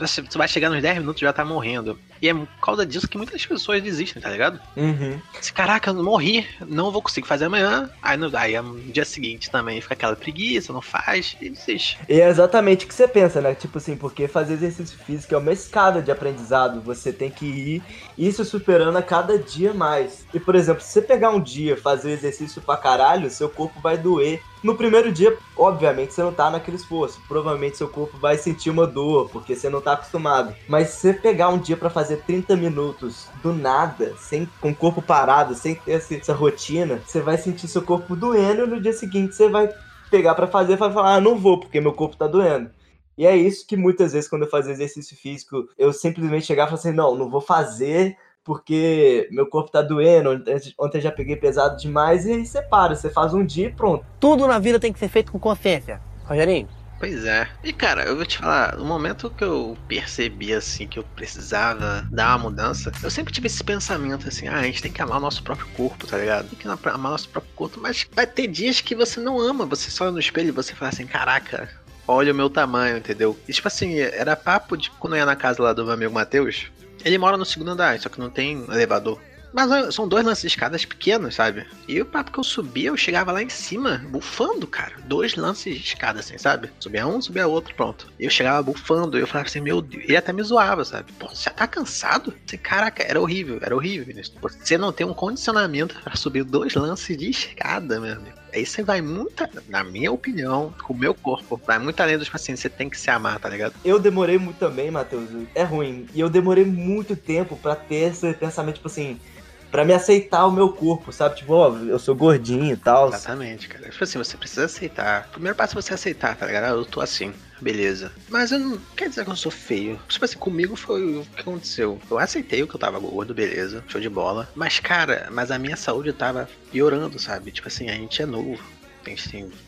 Você 0.00 0.22
você 0.22 0.38
vai 0.38 0.48
chegar 0.48 0.70
nos 0.70 0.82
10 0.82 0.98
minutos 0.98 1.20
e 1.20 1.24
já 1.24 1.32
tá 1.32 1.44
morrendo. 1.44 1.98
E 2.22 2.28
é 2.28 2.34
por 2.34 2.46
causa 2.60 2.84
disso 2.84 3.08
que 3.08 3.16
muitas 3.16 3.44
pessoas 3.44 3.82
desistem, 3.82 4.20
tá 4.20 4.28
ligado? 4.28 4.60
Uhum. 4.76 5.18
Se, 5.40 5.52
caraca, 5.52 5.90
eu 5.90 5.94
não 5.94 6.04
morri, 6.04 6.46
não 6.66 6.90
vou 6.90 7.00
conseguir 7.00 7.26
fazer 7.26 7.46
amanhã. 7.46 7.90
Aí 8.02 8.16
no, 8.16 8.36
aí 8.36 8.60
no 8.60 8.78
dia 8.80 9.04
seguinte 9.04 9.50
também 9.50 9.80
fica 9.80 9.94
aquela 9.94 10.16
preguiça, 10.16 10.72
não 10.72 10.82
faz 10.82 11.36
e 11.40 11.48
desiste. 11.48 11.98
E 12.08 12.20
é 12.20 12.28
exatamente 12.28 12.84
o 12.84 12.88
que 12.88 12.94
você 12.94 13.08
pensa, 13.08 13.40
né? 13.40 13.54
Tipo 13.54 13.78
assim, 13.78 13.96
porque 13.96 14.28
fazer 14.28 14.54
exercício 14.54 14.98
físico 14.98 15.34
é 15.34 15.38
uma 15.38 15.52
escada 15.52 16.02
de 16.02 16.10
aprendizado. 16.10 16.80
Você 16.82 17.12
tem 17.12 17.30
que 17.30 17.46
ir 17.46 17.82
isso 18.18 18.44
superando 18.44 18.96
a 18.96 19.02
cada 19.02 19.38
dia 19.38 19.72
mais. 19.72 20.24
E, 20.34 20.40
por 20.40 20.54
exemplo, 20.54 20.82
se 20.82 20.92
você 20.92 21.02
pegar 21.02 21.30
um 21.30 21.40
dia 21.40 21.76
fazer 21.76 22.12
exercício 22.12 22.60
pra 22.60 22.76
caralho, 22.76 23.30
seu 23.30 23.48
corpo 23.48 23.80
vai 23.80 23.96
doer. 23.96 24.42
No 24.62 24.74
primeiro 24.74 25.10
dia, 25.10 25.36
obviamente, 25.56 26.12
você 26.12 26.22
não 26.22 26.32
tá 26.32 26.50
naquele 26.50 26.76
esforço. 26.76 27.20
Provavelmente 27.26 27.78
seu 27.78 27.88
corpo 27.88 28.18
vai 28.18 28.36
sentir 28.36 28.68
uma 28.68 28.86
dor, 28.86 29.30
porque 29.30 29.56
você 29.56 29.70
não 29.70 29.80
tá 29.80 29.94
acostumado. 29.94 30.54
Mas 30.68 30.90
se 30.90 31.00
você 31.00 31.14
pegar 31.14 31.48
um 31.48 31.58
dia 31.58 31.76
pra 31.76 31.88
fazer 31.88 32.18
30 32.24 32.56
minutos 32.56 33.26
do 33.42 33.54
nada, 33.54 34.14
sem, 34.18 34.46
com 34.60 34.70
o 34.70 34.74
corpo 34.74 35.00
parado, 35.00 35.54
sem 35.54 35.74
ter 35.76 35.92
essa, 35.92 36.14
essa 36.14 36.34
rotina, 36.34 37.00
você 37.06 37.20
vai 37.20 37.38
sentir 37.38 37.68
seu 37.68 37.82
corpo 37.82 38.14
doendo 38.14 38.64
e 38.64 38.66
no 38.66 38.80
dia 38.80 38.92
seguinte 38.92 39.34
você 39.34 39.48
vai 39.48 39.72
pegar 40.10 40.34
pra 40.34 40.46
fazer 40.46 40.74
e 40.74 40.76
vai 40.76 40.92
falar, 40.92 41.14
ah, 41.14 41.20
não 41.20 41.38
vou, 41.38 41.58
porque 41.58 41.80
meu 41.80 41.92
corpo 41.92 42.16
tá 42.16 42.26
doendo. 42.26 42.70
E 43.16 43.26
é 43.26 43.36
isso 43.36 43.66
que 43.66 43.76
muitas 43.76 44.12
vezes, 44.12 44.28
quando 44.28 44.42
eu 44.42 44.50
fazia 44.50 44.72
exercício 44.72 45.16
físico, 45.16 45.68
eu 45.78 45.92
simplesmente 45.92 46.46
chegava 46.46 46.68
e 46.68 46.70
falava 46.70 46.88
assim, 46.88 46.96
não, 46.96 47.14
não 47.14 47.30
vou 47.30 47.40
fazer 47.40 48.16
porque 48.50 49.28
meu 49.30 49.46
corpo 49.46 49.70
tá 49.70 49.80
doendo, 49.80 50.30
ontem 50.76 51.00
já 51.00 51.12
peguei 51.12 51.36
pesado 51.36 51.76
demais, 51.76 52.26
e 52.26 52.32
aí 52.32 52.44
você 52.44 52.60
para, 52.60 52.96
você 52.96 53.08
faz 53.08 53.32
um 53.32 53.46
dia 53.46 53.68
e 53.68 53.72
pronto. 53.72 54.04
Tudo 54.18 54.44
na 54.44 54.58
vida 54.58 54.80
tem 54.80 54.92
que 54.92 54.98
ser 54.98 55.06
feito 55.06 55.30
com 55.30 55.38
consciência. 55.38 56.00
Rogerinho, 56.24 56.68
Pois 56.98 57.24
é. 57.24 57.48
E 57.62 57.72
cara, 57.72 58.02
eu 58.02 58.16
vou 58.16 58.26
te 58.26 58.38
falar, 58.38 58.76
no 58.76 58.84
momento 58.84 59.30
que 59.30 59.44
eu 59.44 59.78
percebi 59.86 60.52
assim 60.52 60.88
que 60.88 60.98
eu 60.98 61.04
precisava 61.14 62.04
dar 62.10 62.30
uma 62.30 62.50
mudança, 62.50 62.90
eu 63.04 63.08
sempre 63.08 63.32
tive 63.32 63.46
esse 63.46 63.62
pensamento 63.62 64.26
assim, 64.26 64.48
ah, 64.48 64.58
a 64.58 64.64
gente 64.64 64.82
tem 64.82 64.90
que 64.90 65.00
amar 65.00 65.18
o 65.18 65.20
nosso 65.20 65.44
próprio 65.44 65.68
corpo, 65.68 66.08
tá 66.08 66.18
ligado? 66.18 66.48
Tem 66.48 66.58
que 66.58 66.66
amar 66.66 66.96
o 66.96 67.12
nosso 67.12 67.28
próprio 67.28 67.54
corpo, 67.54 67.78
mas 67.80 68.04
vai 68.12 68.26
ter 68.26 68.48
dias 68.48 68.80
que 68.80 68.96
você 68.96 69.20
não 69.20 69.40
ama, 69.40 69.64
você 69.64 69.92
só 69.92 70.06
olha 70.06 70.12
no 70.12 70.18
espelho 70.18 70.48
e 70.48 70.50
você 70.50 70.74
fala 70.74 70.88
assim, 70.88 71.06
caraca, 71.06 71.70
olha 72.08 72.32
o 72.32 72.36
meu 72.36 72.50
tamanho, 72.50 72.98
entendeu? 72.98 73.38
E 73.46 73.52
tipo 73.52 73.68
assim, 73.68 74.00
era 74.00 74.34
papo 74.34 74.76
de 74.76 74.90
quando 74.90 75.12
eu 75.12 75.20
ia 75.20 75.26
na 75.26 75.36
casa 75.36 75.62
lá 75.62 75.72
do 75.72 75.84
meu 75.84 75.94
amigo 75.94 76.12
Matheus, 76.12 76.66
ele 77.04 77.18
mora 77.18 77.36
no 77.36 77.44
segundo 77.44 77.70
andar, 77.70 77.98
só 78.00 78.08
que 78.08 78.20
não 78.20 78.30
tem 78.30 78.64
elevador. 78.64 79.20
Mas 79.52 79.94
são 79.94 80.06
dois 80.06 80.24
lances 80.24 80.42
de 80.42 80.48
escadas 80.48 80.84
pequenos, 80.84 81.34
sabe? 81.34 81.66
E 81.88 82.00
o 82.00 82.06
papo 82.06 82.30
que 82.30 82.38
eu 82.38 82.44
subia, 82.44 82.88
eu 82.88 82.96
chegava 82.96 83.32
lá 83.32 83.42
em 83.42 83.48
cima, 83.48 83.98
bufando, 84.08 84.66
cara. 84.66 84.94
Dois 85.06 85.34
lances 85.34 85.76
de 85.76 85.82
escada, 85.82 86.20
assim, 86.20 86.38
sabe? 86.38 86.70
Subia 86.78 87.06
um, 87.06 87.20
subia 87.20 87.48
outro, 87.48 87.74
pronto. 87.74 88.06
Eu 88.18 88.30
chegava 88.30 88.62
bufando, 88.62 89.18
eu 89.18 89.26
falava 89.26 89.48
assim, 89.48 89.60
meu 89.60 89.82
Deus. 89.82 90.04
Ele 90.04 90.16
até 90.16 90.32
me 90.32 90.42
zoava, 90.42 90.84
sabe? 90.84 91.12
Pô, 91.14 91.28
você 91.28 91.44
já 91.44 91.50
tá 91.50 91.66
cansado? 91.66 92.32
Você, 92.46 92.56
caraca, 92.56 93.02
era 93.02 93.20
horrível, 93.20 93.58
era 93.60 93.74
horrível. 93.74 94.14
Você 94.40 94.78
não 94.78 94.92
tem 94.92 95.06
um 95.06 95.14
condicionamento 95.14 95.96
para 96.00 96.14
subir 96.14 96.44
dois 96.44 96.74
lances 96.74 97.16
de 97.16 97.28
escada, 97.28 98.00
meu 98.00 98.12
amigo. 98.12 98.39
Aí 98.52 98.64
vai 98.82 99.00
muito, 99.00 99.48
na 99.68 99.84
minha 99.84 100.10
opinião, 100.10 100.74
com 100.82 100.92
o 100.92 100.96
meu 100.96 101.14
corpo, 101.14 101.60
vai 101.66 101.78
muito 101.78 102.00
além 102.00 102.18
dos 102.18 102.28
pacientes, 102.28 102.62
você 102.62 102.68
tem 102.68 102.88
que 102.88 102.98
se 102.98 103.10
amar, 103.10 103.38
tá 103.38 103.48
ligado? 103.48 103.74
Eu 103.84 103.98
demorei 103.98 104.38
muito 104.38 104.58
também, 104.58 104.90
Matheus. 104.90 105.28
É 105.54 105.62
ruim. 105.62 106.06
E 106.14 106.20
eu 106.20 106.28
demorei 106.28 106.64
muito 106.64 107.14
tempo 107.14 107.56
para 107.56 107.74
ter 107.74 108.10
esse 108.10 108.32
pensamento, 108.34 108.76
tipo 108.76 108.88
assim, 108.88 109.20
para 109.70 109.84
me 109.84 109.92
aceitar 109.92 110.46
o 110.46 110.52
meu 110.52 110.70
corpo, 110.72 111.12
sabe? 111.12 111.36
Tipo, 111.36 111.54
ó, 111.54 111.76
eu 111.76 111.98
sou 111.98 112.14
gordinho 112.14 112.72
e 112.72 112.76
tal. 112.76 113.08
Exatamente, 113.08 113.68
cara. 113.68 113.88
Tipo 113.88 114.04
assim, 114.04 114.18
você 114.18 114.36
precisa 114.36 114.64
aceitar. 114.64 115.28
Primeiro 115.30 115.56
passo 115.56 115.78
é 115.78 115.82
você 115.82 115.94
aceitar, 115.94 116.36
tá 116.36 116.46
ligado? 116.46 116.64
Ah, 116.64 116.76
eu 116.76 116.84
tô 116.84 117.00
assim, 117.00 117.32
beleza. 117.60 118.12
Mas 118.28 118.52
eu 118.52 118.58
não 118.58 118.78
quer 118.96 119.08
dizer 119.08 119.24
que 119.24 119.30
eu 119.30 119.36
sou 119.36 119.52
feio. 119.52 119.98
Tipo 120.08 120.24
assim, 120.24 120.38
comigo 120.38 120.76
foi 120.76 121.18
o 121.18 121.24
que 121.24 121.40
aconteceu. 121.40 122.00
Eu 122.10 122.18
aceitei 122.18 122.62
o 122.62 122.66
que 122.66 122.74
eu 122.74 122.80
tava 122.80 122.98
gordo, 122.98 123.34
beleza, 123.34 123.84
show 123.88 124.00
de 124.00 124.08
bola. 124.08 124.48
Mas, 124.54 124.80
cara, 124.80 125.28
mas 125.30 125.50
a 125.50 125.58
minha 125.58 125.76
saúde 125.76 126.12
tava 126.12 126.48
piorando, 126.70 127.18
sabe? 127.18 127.50
Tipo 127.52 127.68
assim, 127.68 127.88
a 127.88 127.94
gente 127.94 128.20
é 128.22 128.26
novo. 128.26 128.60
Tem, 129.04 129.16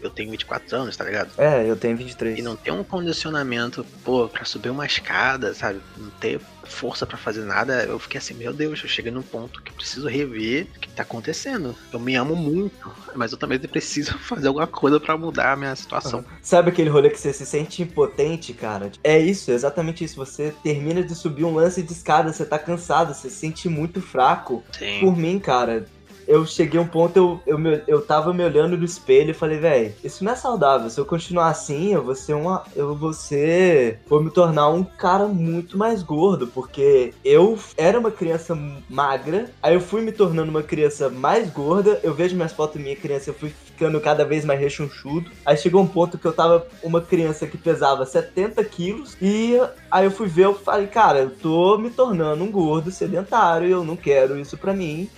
eu 0.01 0.11
tenho 0.11 0.31
24 0.31 0.77
anos, 0.77 0.97
tá 0.97 1.05
ligado? 1.05 1.31
É, 1.39 1.69
eu 1.69 1.77
tenho 1.77 1.97
23. 1.97 2.39
E 2.39 2.43
não 2.43 2.57
ter 2.57 2.71
um 2.71 2.85
condicionamento, 2.85 3.85
pô, 4.05 4.29
pra 4.29 4.45
subir 4.45 4.71
uma 4.71 4.87
escada, 4.87 5.55
sabe? 5.55 5.81
Não 5.97 6.11
ter 6.11 6.41
força 6.65 7.07
para 7.07 7.17
fazer 7.17 7.43
nada, 7.43 7.85
eu 7.85 7.99
fiquei 7.99 8.19
assim, 8.19 8.35
meu 8.35 8.53
Deus, 8.53 8.81
eu 8.83 8.89
cheguei 8.89 9.11
num 9.11 9.23
ponto 9.23 9.63
que 9.63 9.71
eu 9.71 9.75
preciso 9.75 10.09
rever 10.09 10.67
o 10.77 10.81
que 10.81 10.89
tá 10.89 11.03
acontecendo. 11.03 11.77
Eu 11.93 11.99
me 11.99 12.15
amo 12.15 12.35
muito, 12.35 12.91
mas 13.15 13.33
eu 13.33 13.39
também 13.39 13.59
preciso 13.59 14.17
fazer 14.21 14.49
alguma 14.49 14.67
coisa 14.67 14.99
para 14.99 15.17
mudar 15.17 15.53
a 15.53 15.57
minha 15.57 15.75
situação. 15.75 16.21
Uhum. 16.21 16.25
Sabe 16.41 16.71
aquele 16.71 16.91
rolê 16.91 17.11
que 17.11 17.19
você 17.19 17.33
se 17.33 17.45
sente 17.45 17.83
impotente, 17.83 18.53
cara? 18.53 18.91
É 19.03 19.19
isso, 19.19 19.51
é 19.51 19.55
exatamente 19.55 20.05
isso. 20.05 20.17
Você 20.17 20.55
termina 20.63 21.03
de 21.03 21.15
subir 21.15 21.45
um 21.45 21.55
lance 21.55 21.83
de 21.83 21.93
escada, 21.93 22.33
você 22.33 22.45
tá 22.45 22.59
cansado, 22.59 23.15
você 23.15 23.29
se 23.29 23.37
sente 23.37 23.69
muito 23.69 24.01
fraco. 24.01 24.63
Sim. 24.79 25.01
Por 25.01 25.17
mim, 25.17 25.39
cara, 25.39 25.87
eu 26.27 26.47
cheguei 26.47 26.79
a 26.79 26.83
um 26.83 26.87
ponto, 26.87 27.17
eu, 27.17 27.41
eu, 27.47 27.59
me, 27.59 27.83
eu 27.87 28.01
tava 28.03 28.33
me 28.33 28.45
olhando 28.45 28.77
no 28.77 28.85
espelho 28.85 29.31
e 29.31 29.35
falei, 29.35 29.59
velho, 29.59 29.95
isso 30.03 30.25
não 30.25 30.33
é 30.33 30.37
saudável. 30.37 30.89
Se 30.91 31.01
eu 31.01 31.05
continuar 31.05 31.49
assim, 31.49 31.93
eu 31.93 32.03
vou 32.03 32.15
ser 32.15 32.35
uma. 32.35 32.65
Eu 32.75 32.95
vou 32.95 33.13
ser. 33.13 34.01
Vou 34.07 34.23
me 34.23 34.31
tornar 34.31 34.69
um 34.69 34.85
cara 34.85 35.27
muito 35.27 35.77
mais 35.77 36.03
gordo. 36.03 36.47
Porque 36.47 37.13
eu 37.25 37.59
era 37.77 37.99
uma 37.99 38.11
criança 38.11 38.59
magra, 38.89 39.51
aí 39.63 39.75
eu 39.75 39.81
fui 39.81 40.03
me 40.03 40.13
tornando 40.13 40.51
uma 40.51 40.63
criança 40.63 41.09
mais 41.09 41.51
gorda. 41.51 42.01
Eu 42.03 42.15
vejo 42.15 42.37
minhas 42.37 42.53
fotos 42.53 42.81
minha 42.81 42.97
criança, 42.97 43.31
eu 43.31 43.35
fui 43.35 43.51
ficando 43.51 44.01
cada 44.01 44.25
vez 44.25 44.45
mais 44.45 44.61
rechonchudo. 44.61 45.31
Aí 45.45 45.57
chegou 45.57 45.83
um 45.83 45.87
ponto 45.87 46.19
que 46.19 46.27
eu 46.27 46.33
tava 46.33 46.67
uma 46.83 47.01
criança 47.01 47.47
que 47.47 47.59
pesava 47.59 48.07
70 48.07 48.63
quilos. 48.65 49.17
E 49.21 49.59
aí 49.91 50.05
eu 50.05 50.11
fui 50.11 50.29
ver, 50.29 50.45
eu 50.45 50.55
falei, 50.55 50.87
cara, 50.87 51.21
eu 51.21 51.31
tô 51.31 51.79
me 51.79 51.91
tornando 51.91 52.43
um 52.45 52.51
gordo 52.51 52.91
sedentário. 52.91 53.69
Eu 53.69 53.85
não 53.85 53.97
quero 53.97 54.39
isso 54.39 54.57
pra 54.57 54.73
mim 54.73 55.09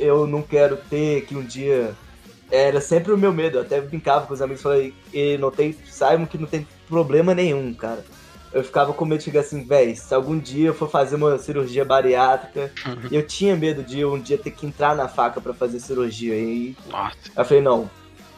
eu 0.00 0.26
não 0.26 0.42
quero 0.42 0.76
ter 0.76 1.26
que 1.26 1.36
um 1.36 1.44
dia. 1.44 1.94
Era 2.50 2.80
sempre 2.80 3.12
o 3.12 3.18
meu 3.18 3.32
medo. 3.32 3.58
Eu 3.58 3.62
até 3.62 3.80
brincava 3.80 4.26
com 4.26 4.34
os 4.34 4.42
amigos, 4.42 4.62
falei, 4.62 4.92
e 5.12 5.38
não 5.38 5.50
tem. 5.50 5.76
Saibam 5.88 6.26
que 6.26 6.38
não 6.38 6.46
tem 6.46 6.66
problema 6.88 7.34
nenhum, 7.34 7.72
cara. 7.74 8.04
Eu 8.52 8.64
ficava 8.64 8.92
com 8.92 9.04
medo 9.04 9.18
de 9.18 9.26
chegar 9.26 9.40
assim, 9.42 9.62
velho, 9.62 9.94
se 9.94 10.12
algum 10.12 10.36
dia 10.36 10.68
eu 10.68 10.74
for 10.74 10.90
fazer 10.90 11.14
uma 11.14 11.38
cirurgia 11.38 11.84
bariátrica, 11.84 12.72
uhum. 12.84 13.08
eu 13.12 13.24
tinha 13.24 13.54
medo 13.54 13.80
de 13.80 14.04
um 14.04 14.18
dia 14.18 14.36
ter 14.36 14.50
que 14.50 14.66
entrar 14.66 14.96
na 14.96 15.06
faca 15.06 15.40
para 15.40 15.54
fazer 15.54 15.78
cirurgia. 15.78 16.34
E 16.34 16.76
Nossa. 16.90 17.16
eu 17.36 17.44
falei, 17.44 17.62
não, 17.62 17.88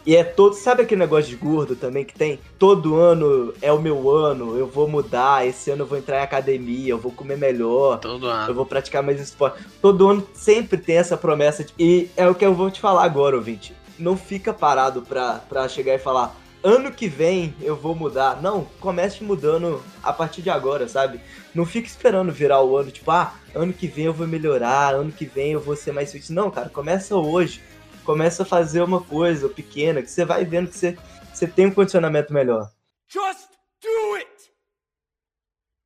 e 0.05 0.17
é 0.17 0.25
todo. 0.25 0.55
Sabe 0.55 0.83
aquele 0.83 1.01
negócio 1.01 1.31
de 1.31 1.37
gordo 1.37 1.77
também 1.77 2.05
que 2.05 2.15
tem? 2.15 2.39
Todo 2.59 2.97
ano 2.97 3.55
é 3.63 3.73
o 3.73 3.81
meu 3.81 4.11
ano, 4.11 4.57
eu 4.57 4.67
vou 4.67 4.89
mudar, 4.89 5.47
esse 5.47 5.71
ano 5.71 5.83
eu 5.83 5.87
vou 5.87 5.99
entrar 5.99 6.19
em 6.19 6.23
academia, 6.23 6.91
eu 6.91 6.99
vou 6.99 7.13
comer 7.13 7.37
melhor. 7.37 7.99
Todo 7.99 8.27
ano. 8.27 8.51
Eu 8.51 8.55
vou 8.55 8.67
praticar 8.67 9.03
mais 9.03 9.21
esporte. 9.21 9.65
Todo 9.81 10.09
ano 10.09 10.27
sempre 10.35 10.77
tem 10.77 10.97
essa 10.97 11.17
promessa. 11.17 11.65
De... 11.65 11.73
E 11.79 12.11
é 12.17 12.29
o 12.29 12.35
que 12.35 12.45
eu 12.45 12.55
vou 12.55 12.71
te 12.71 12.81
falar 12.81 13.05
agora, 13.05 13.37
ouvinte. 13.37 13.75
Não 13.99 14.17
fica 14.17 14.53
parado 14.53 15.03
pra, 15.03 15.35
pra 15.49 15.69
chegar 15.69 15.95
e 15.95 15.99
falar. 15.99 16.37
Ano 16.65 16.93
que 16.93 17.09
vem 17.09 17.55
eu 17.61 17.75
vou 17.75 17.95
mudar. 17.95 18.41
Não, 18.41 18.67
comece 18.81 19.25
mudando 19.25 19.83
a 20.03 20.13
partir 20.13 20.43
de 20.43 20.51
agora, 20.51 20.89
sabe? 20.89 21.21
Não 21.53 21.67
fica 21.67 21.89
esperando 21.89 22.33
virar 22.33 22.63
o 22.63 22.77
ano, 22.77 22.91
tipo, 22.91 23.11
ah, 23.11 23.35
ano 23.55 23.73
que 23.73 23.87
vem 23.87 24.07
eu 24.07 24.13
vou 24.13 24.27
melhorar, 24.27 24.95
ano 24.95 25.11
que 25.11 25.25
vem 25.25 25.53
eu 25.53 25.61
vou 25.61 25.75
ser 25.75 25.93
mais 25.93 26.13
fit. 26.13 26.33
Não, 26.33 26.51
cara, 26.51 26.69
começa 26.69 27.17
hoje 27.17 27.61
começa 28.05 28.43
a 28.43 28.47
fazer 28.47 28.83
uma 28.83 29.03
coisa 29.03 29.49
pequena 29.49 30.03
que 30.03 30.11
você 30.11 30.25
vai 30.25 30.45
vendo 30.45 30.71
que 30.71 30.77
você, 30.77 30.99
você 31.33 31.47
tem 31.47 31.67
um 31.67 31.75
condicionamento 31.75 32.33
melhor. 32.33 32.71
Just 33.09 33.51
do 33.81 34.15
it! 34.17 34.53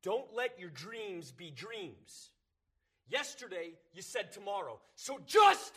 Don't 0.03 0.33
let 0.35 0.59
your 0.59 0.71
dreams 0.71 1.31
be 1.31 1.51
dreams. 1.51 2.31
Yesterday 3.09 3.77
you 3.93 4.01
said 4.01 4.31
tomorrow. 4.31 4.79
So 4.95 5.19
just 5.25 5.73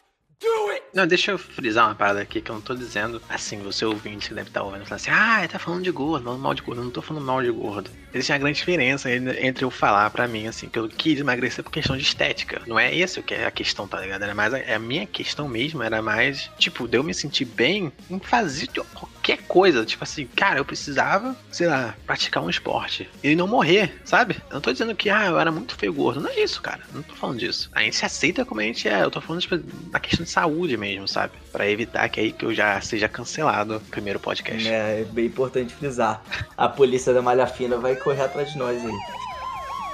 não, 0.92 1.06
deixa 1.06 1.30
eu 1.30 1.38
frisar 1.38 1.86
uma 1.86 1.94
parada 1.94 2.20
aqui 2.20 2.40
que 2.40 2.50
eu 2.50 2.54
não 2.54 2.62
tô 2.62 2.74
dizendo. 2.74 3.22
Assim, 3.28 3.58
você 3.58 3.84
ouvinte 3.84 4.34
deve 4.34 4.48
estar 4.48 4.60
tá 4.60 4.66
ouvindo 4.66 4.84
falar 4.84 4.96
assim: 4.96 5.10
ah, 5.10 5.48
tá 5.48 5.58
falando 5.58 5.84
de 5.84 5.90
gordo, 5.90 6.24
falando 6.24 6.40
mal 6.40 6.54
de 6.54 6.62
gordo. 6.62 6.80
Eu 6.80 6.84
não 6.84 6.90
tô 6.90 7.00
falando 7.00 7.24
mal 7.24 7.42
de 7.42 7.50
gordo. 7.50 7.90
Existe 8.12 8.32
uma 8.32 8.38
grande 8.38 8.58
diferença 8.58 9.10
entre 9.10 9.64
eu 9.64 9.70
falar 9.70 10.10
pra 10.10 10.26
mim, 10.26 10.48
assim, 10.48 10.68
que 10.68 10.78
eu 10.78 10.88
quis 10.88 11.20
emagrecer 11.20 11.62
por 11.62 11.70
questão 11.70 11.96
de 11.96 12.02
estética. 12.02 12.62
Não 12.66 12.78
é 12.78 12.92
isso 12.92 13.22
que 13.22 13.34
é 13.34 13.46
a 13.46 13.50
questão, 13.50 13.86
tá 13.86 14.00
ligado? 14.00 14.22
Era 14.22 14.34
mais. 14.34 14.52
A, 14.52 14.76
a 14.76 14.78
minha 14.78 15.06
questão 15.06 15.48
mesmo 15.48 15.82
era 15.82 16.02
mais, 16.02 16.50
tipo, 16.58 16.88
de 16.88 16.98
eu 16.98 17.04
me 17.04 17.14
sentir 17.14 17.44
bem 17.44 17.92
em 18.10 18.18
fazer 18.18 18.68
qualquer 18.94 19.19
coisa. 19.50 19.84
Tipo 19.84 20.04
assim, 20.04 20.26
cara, 20.26 20.58
eu 20.58 20.64
precisava, 20.64 21.36
sei 21.50 21.66
lá, 21.66 21.94
praticar 22.06 22.42
um 22.42 22.50
esporte 22.50 23.08
e 23.22 23.34
não 23.34 23.46
morrer, 23.46 24.00
sabe? 24.04 24.36
Eu 24.48 24.54
não 24.54 24.60
tô 24.60 24.72
dizendo 24.72 24.94
que, 24.94 25.10
ah, 25.10 25.26
eu 25.26 25.38
era 25.38 25.50
muito 25.50 25.76
feio 25.76 25.92
gordo. 25.92 26.20
Não 26.20 26.30
é 26.30 26.40
isso, 26.40 26.62
cara. 26.62 26.80
Não 26.94 27.02
tô 27.02 27.14
falando 27.14 27.38
disso. 27.38 27.70
A 27.74 27.82
gente 27.82 27.96
se 27.96 28.04
aceita 28.04 28.44
como 28.44 28.60
a 28.60 28.64
gente 28.64 28.88
é. 28.88 29.02
Eu 29.02 29.10
tô 29.10 29.20
falando, 29.20 29.42
tipo, 29.42 29.60
na 29.90 30.00
questão 30.00 30.24
de 30.24 30.30
saúde 30.30 30.76
mesmo, 30.76 31.08
sabe? 31.08 31.32
Para 31.52 31.68
evitar 31.68 32.08
que 32.08 32.20
aí 32.20 32.32
que 32.32 32.44
eu 32.44 32.54
já 32.54 32.80
seja 32.80 33.08
cancelado 33.08 33.74
no 33.74 33.80
primeiro 33.80 34.20
podcast. 34.20 34.68
É, 34.68 35.00
é 35.00 35.04
bem 35.04 35.26
importante 35.26 35.74
frisar. 35.74 36.22
A 36.56 36.68
polícia 36.68 37.12
da 37.12 37.22
Malha 37.22 37.46
Fina 37.46 37.76
vai 37.76 37.96
correr 37.96 38.22
atrás 38.22 38.52
de 38.52 38.58
nós 38.58 38.82
aí. 38.84 38.98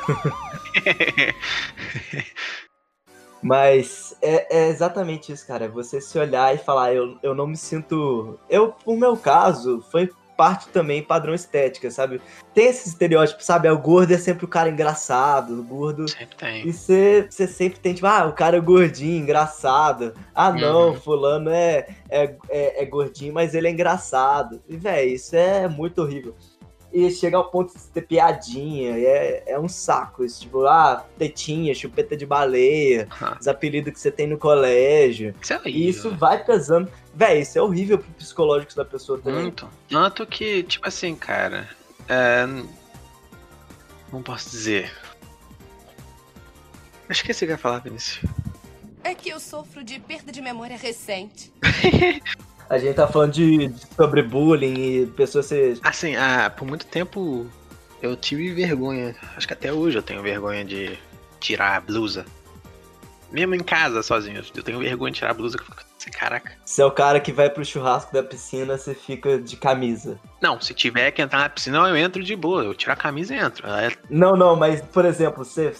Mas 3.43 4.17
é, 4.23 4.65
é, 4.65 4.69
exatamente 4.69 5.33
isso, 5.33 5.47
cara. 5.47 5.67
É 5.67 5.69
você 5.69 6.01
se 6.01 6.19
olhar 6.19 6.55
e 6.55 6.59
falar, 6.59 6.93
eu, 6.95 7.17
eu 7.23 7.35
não 7.35 7.47
me 7.47 7.57
sinto. 7.57 8.39
Eu, 8.49 8.73
por 8.73 8.97
meu 8.97 9.17
caso, 9.17 9.85
foi 9.91 10.11
parte 10.37 10.69
também 10.69 11.03
padrão 11.03 11.35
estética, 11.35 11.91
sabe? 11.91 12.21
Tem 12.53 12.67
esse 12.67 12.89
estereótipo, 12.89 13.43
sabe? 13.43 13.69
O 13.71 13.79
gordo 13.79 14.13
é 14.13 14.19
sempre 14.19 14.45
o 14.45 14.49
cara 14.49 14.69
engraçado, 14.69 15.61
o 15.61 15.63
gordo. 15.63 16.09
Sempre 16.09 16.37
tem. 16.37 16.69
E 16.69 16.73
você 16.73 17.29
sempre 17.31 17.81
tem, 17.81 17.95
tipo, 17.95 18.07
ah, 18.07 18.27
o 18.27 18.33
cara 18.33 18.57
é 18.57 18.61
gordinho, 18.61 19.23
engraçado. 19.23 20.15
Ah, 20.35 20.53
não, 20.53 20.91
uhum. 20.91 21.01
fulano 21.01 21.51
é, 21.51 21.87
é, 22.09 22.37
é, 22.51 22.83
é, 22.83 22.87
gordinho, 22.87 23.33
mas 23.33 23.55
ele 23.55 23.69
é 23.69 23.71
engraçado. 23.71 24.63
E, 24.69 24.77
velho, 24.77 25.11
isso 25.11 25.35
é 25.35 25.67
muito 25.67 26.03
horrível 26.03 26.35
e 26.93 27.11
chega 27.11 27.37
ao 27.37 27.51
ponto 27.51 27.73
de 27.73 27.85
ter 27.85 28.03
piadinha. 28.03 28.97
é, 28.97 29.45
é 29.47 29.59
um 29.59 29.69
saco 29.69 30.25
isso. 30.25 30.41
Tipo, 30.41 30.67
ah, 30.67 31.05
tetinha, 31.19 31.75
chupeta 31.75 32.17
de 32.17 32.25
baleia, 32.25 33.09
ah. 33.21 33.37
os 33.41 33.49
apelidos 33.49 33.93
que 33.93 34.01
você 34.01 34.11
tem 34.11 34.27
no 34.27 34.39
colégio. 34.39 35.35
Isso 35.41 35.53
é 35.53 35.59
horrível. 35.59 35.81
E 35.81 35.89
isso 35.89 36.17
vai 36.17 36.43
pesando. 36.45 36.91
Véi, 37.15 37.41
isso 37.41 37.59
é 37.59 37.63
horrível 37.63 37.99
pro 37.99 38.11
psicológico 38.13 38.75
da 38.75 38.85
pessoa 38.85 39.19
também. 39.19 39.43
Muito. 39.43 39.69
Tanto 39.89 40.27
que, 40.27 40.63
tipo 40.63 40.87
assim, 40.87 41.15
cara. 41.15 41.69
É... 42.09 42.47
Não 44.13 44.23
posso 44.23 44.51
dizer. 44.51 44.93
Eu 47.09 47.13
esqueci 47.13 47.45
o 47.45 47.47
que 47.47 47.53
ia 47.53 47.59
falar, 47.59 47.79
Vinícius. 47.81 48.25
É 49.05 49.15
que 49.15 49.29
eu 49.29 49.39
sofro 49.39 49.85
de 49.85 50.01
perda 50.01 50.33
de 50.33 50.41
memória 50.41 50.77
recente. 50.77 51.53
A 52.69 52.79
gente 52.79 52.95
tá 52.95 53.07
falando 53.07 53.33
de, 53.33 53.69
de 53.69 53.87
sobre 53.95 54.23
bullying 54.23 54.75
e 54.75 55.07
pessoas 55.07 55.47
se. 55.47 55.79
Assim, 55.83 56.17
ah, 56.17 56.53
por 56.55 56.67
muito 56.67 56.87
tempo 56.87 57.47
eu 58.03 58.17
tive 58.17 58.53
vergonha. 58.53 59.15
Acho 59.37 59.47
que 59.47 59.53
até 59.53 59.73
hoje 59.73 59.99
eu 59.99 60.03
tenho 60.03 60.23
vergonha 60.23 60.65
de 60.65 60.99
tirar 61.41 61.77
a 61.77 61.81
blusa. 61.81 62.25
Mesmo 63.31 63.55
em 63.55 63.63
casa, 63.63 64.03
sozinho. 64.03 64.43
Eu 64.55 64.63
tenho 64.63 64.79
vergonha 64.79 65.13
de 65.13 65.19
tirar 65.19 65.31
a 65.31 65.35
blusa. 65.35 65.59
Caraca. 66.13 66.53
Você 66.65 66.83
é 66.83 66.85
o 66.85 66.91
cara 66.91 67.19
que 67.19 67.33
vai 67.33 67.51
pro 67.51 67.65
churrasco 67.65 68.13
da 68.13 68.23
piscina, 68.23 68.79
você 68.79 68.95
fica 68.95 69.41
de 69.41 69.57
camisa. 69.57 70.21
Não, 70.41 70.61
se 70.61 70.73
tiver 70.73 71.11
que 71.11 71.21
entrar 71.21 71.41
na 71.41 71.49
piscina, 71.49 71.79
eu 71.79 71.97
entro 71.97 72.23
de 72.23 72.37
boa. 72.37 72.63
Eu 72.63 72.75
tiro 72.75 72.93
a 72.93 72.97
camisa 72.97 73.35
e 73.35 73.39
entro. 73.39 73.67
É, 73.67 73.91
Não, 74.09 74.37
não, 74.37 74.55
mas, 74.55 74.81
por 74.81 75.05
exemplo, 75.05 75.45
você. 75.45 75.73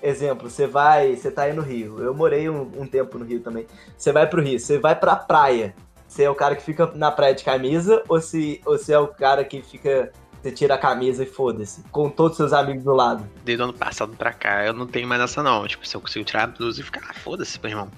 Exemplo, 0.00 0.48
você 0.48 0.66
vai. 0.68 1.16
Você 1.16 1.30
tá 1.30 1.42
aí 1.42 1.52
no 1.52 1.62
Rio. 1.62 2.00
Eu 2.00 2.14
morei 2.14 2.48
um, 2.48 2.62
um 2.76 2.86
tempo 2.86 3.18
no 3.18 3.24
Rio 3.24 3.40
também. 3.40 3.66
Você 3.96 4.12
vai 4.12 4.28
pro 4.28 4.42
Rio, 4.42 4.58
você 4.58 4.78
vai 4.78 4.94
pra 4.94 5.16
praia. 5.16 5.74
Você 6.12 6.24
é 6.24 6.30
o 6.30 6.34
cara 6.34 6.54
que 6.54 6.62
fica 6.62 6.92
na 6.94 7.10
praia 7.10 7.34
de 7.34 7.42
camisa 7.42 8.02
ou 8.06 8.20
se 8.20 8.60
ou 8.66 8.76
você 8.76 8.92
é 8.92 8.98
o 8.98 9.08
cara 9.08 9.42
que 9.44 9.62
fica. 9.62 10.12
Você 10.42 10.50
tira 10.52 10.74
a 10.74 10.78
camisa 10.78 11.22
e 11.22 11.26
foda-se. 11.26 11.82
Com 11.90 12.10
todos 12.10 12.32
os 12.32 12.36
seus 12.36 12.52
amigos 12.52 12.84
do 12.84 12.92
lado. 12.92 13.24
desde 13.44 13.62
o 13.62 13.64
ano 13.64 13.72
passado 13.72 14.14
pra 14.14 14.30
cá, 14.32 14.66
eu 14.66 14.74
não 14.74 14.86
tenho 14.86 15.08
mais 15.08 15.22
essa 15.22 15.42
não. 15.42 15.66
Tipo, 15.66 15.86
se 15.86 15.96
eu 15.96 16.00
consigo 16.02 16.24
tirar 16.24 16.42
a 16.42 16.46
blusa 16.48 16.80
e 16.80 16.84
ficar, 16.84 17.00
ah, 17.08 17.14
foda-se, 17.14 17.58
meu 17.62 17.70
irmão. 17.70 17.88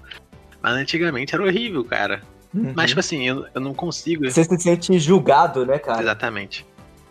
Mas 0.63 0.75
antigamente 0.75 1.35
era 1.35 1.43
horrível, 1.43 1.85
cara. 1.85 2.23
Mas, 2.53 2.91
tipo 2.91 3.01
assim, 3.01 3.27
eu, 3.27 3.47
eu 3.53 3.61
não 3.61 3.75
consigo. 3.75 4.31
Você 4.31 4.45
se 4.45 4.59
sente 4.61 4.97
julgado, 5.01 5.67
né, 5.67 5.79
cara? 5.79 6.01
Exatamente. 6.01 6.65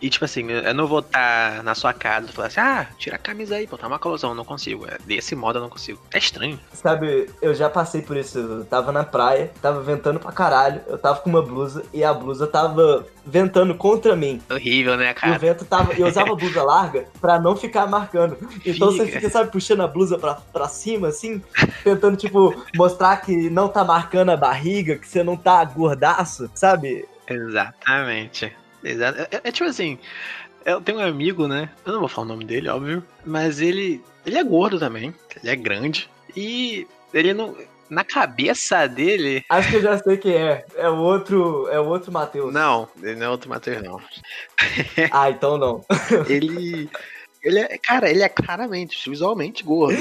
E, 0.04 0.10
tipo 0.10 0.26
assim, 0.26 0.50
eu 0.50 0.74
não 0.74 0.86
vou 0.86 0.98
estar 0.98 1.62
na 1.62 1.74
sua 1.74 1.94
casa 1.94 2.28
e 2.28 2.32
falar 2.32 2.48
assim, 2.48 2.60
ah, 2.60 2.86
tira 2.98 3.16
a 3.16 3.18
camisa 3.18 3.56
aí, 3.56 3.66
pô, 3.66 3.78
tá 3.78 3.86
uma 3.86 3.98
colusão. 3.98 4.32
Eu 4.32 4.36
não 4.36 4.44
consigo. 4.44 4.86
É, 4.86 4.98
Desse 5.06 5.34
modo 5.34 5.58
eu 5.58 5.62
não 5.62 5.70
consigo. 5.70 5.98
É 6.12 6.18
estranho. 6.18 6.60
Sabe, 6.74 7.30
eu 7.40 7.54
já 7.54 7.70
passei 7.70 8.02
por 8.02 8.14
isso. 8.14 8.38
Eu 8.38 8.64
tava 8.66 8.92
na 8.92 9.02
praia, 9.02 9.50
tava 9.62 9.80
ventando 9.80 10.20
pra 10.20 10.30
caralho. 10.30 10.82
Eu 10.86 10.98
tava 10.98 11.20
com 11.20 11.30
uma 11.30 11.40
blusa 11.40 11.82
e 11.90 12.04
a 12.04 12.12
blusa 12.12 12.46
tava 12.46 13.06
ventando 13.24 13.74
contra 13.74 14.14
mim. 14.14 14.42
Horrível, 14.50 14.94
né, 14.98 15.08
E 15.08 15.12
o 15.12 15.14
cara? 15.14 15.38
vento 15.38 15.64
tava. 15.64 15.94
Eu 15.94 16.06
usava 16.06 16.32
a 16.32 16.36
blusa 16.36 16.62
larga 16.62 17.06
pra 17.18 17.40
não 17.40 17.56
ficar 17.56 17.86
marcando. 17.86 18.36
Então 18.62 18.92
você 18.92 19.06
Fica. 19.06 19.20
fica, 19.20 19.30
sabe, 19.30 19.50
puxando 19.50 19.80
a 19.84 19.88
blusa 19.88 20.18
pra, 20.18 20.34
pra 20.34 20.68
cima, 20.68 21.08
assim, 21.08 21.42
tentando, 21.82 22.18
tipo, 22.18 22.62
mostrar 22.76 23.16
que 23.22 23.48
não 23.48 23.68
tá 23.68 23.82
marcando 23.82 24.28
a 24.28 24.36
barriga, 24.36 24.98
que 24.98 25.08
você 25.08 25.22
não 25.22 25.34
tá 25.34 25.64
gordaço, 25.64 26.50
sabe? 26.54 27.08
Exatamente. 27.26 28.54
Exato. 28.84 29.20
É, 29.20 29.40
é 29.44 29.52
tipo 29.52 29.68
assim, 29.68 29.98
eu 30.64 30.80
tenho 30.80 30.98
um 30.98 31.02
amigo, 31.02 31.46
né? 31.46 31.70
Eu 31.84 31.92
não 31.92 32.00
vou 32.00 32.08
falar 32.08 32.26
o 32.26 32.28
nome 32.28 32.44
dele, 32.44 32.68
óbvio. 32.68 33.04
Mas 33.24 33.60
ele. 33.60 34.02
Ele 34.24 34.38
é 34.38 34.44
gordo 34.44 34.78
também. 34.78 35.14
Ele 35.42 35.50
é 35.50 35.56
grande. 35.56 36.08
E 36.36 36.86
ele 37.12 37.34
não. 37.34 37.56
Na 37.90 38.02
cabeça 38.02 38.86
dele. 38.86 39.44
Acho 39.50 39.70
que 39.70 39.76
eu 39.76 39.82
já 39.82 39.98
sei 39.98 40.16
quem 40.16 40.34
é. 40.34 40.64
É 40.76 40.88
o 40.88 40.96
outro. 40.96 41.68
É 41.68 41.78
o 41.78 41.86
outro 41.86 42.10
Matheus. 42.10 42.52
Não, 42.52 42.88
ele 43.02 43.16
não 43.16 43.26
é 43.26 43.30
outro 43.30 43.50
Matheus, 43.50 43.82
não. 43.82 44.00
Ah, 45.12 45.30
então 45.30 45.58
não. 45.58 45.84
Ele. 46.28 46.88
Ele 47.42 47.58
é, 47.58 47.76
cara, 47.76 48.08
ele 48.08 48.22
é 48.22 48.28
claramente, 48.30 49.10
visualmente 49.10 49.62
gordo. 49.62 49.98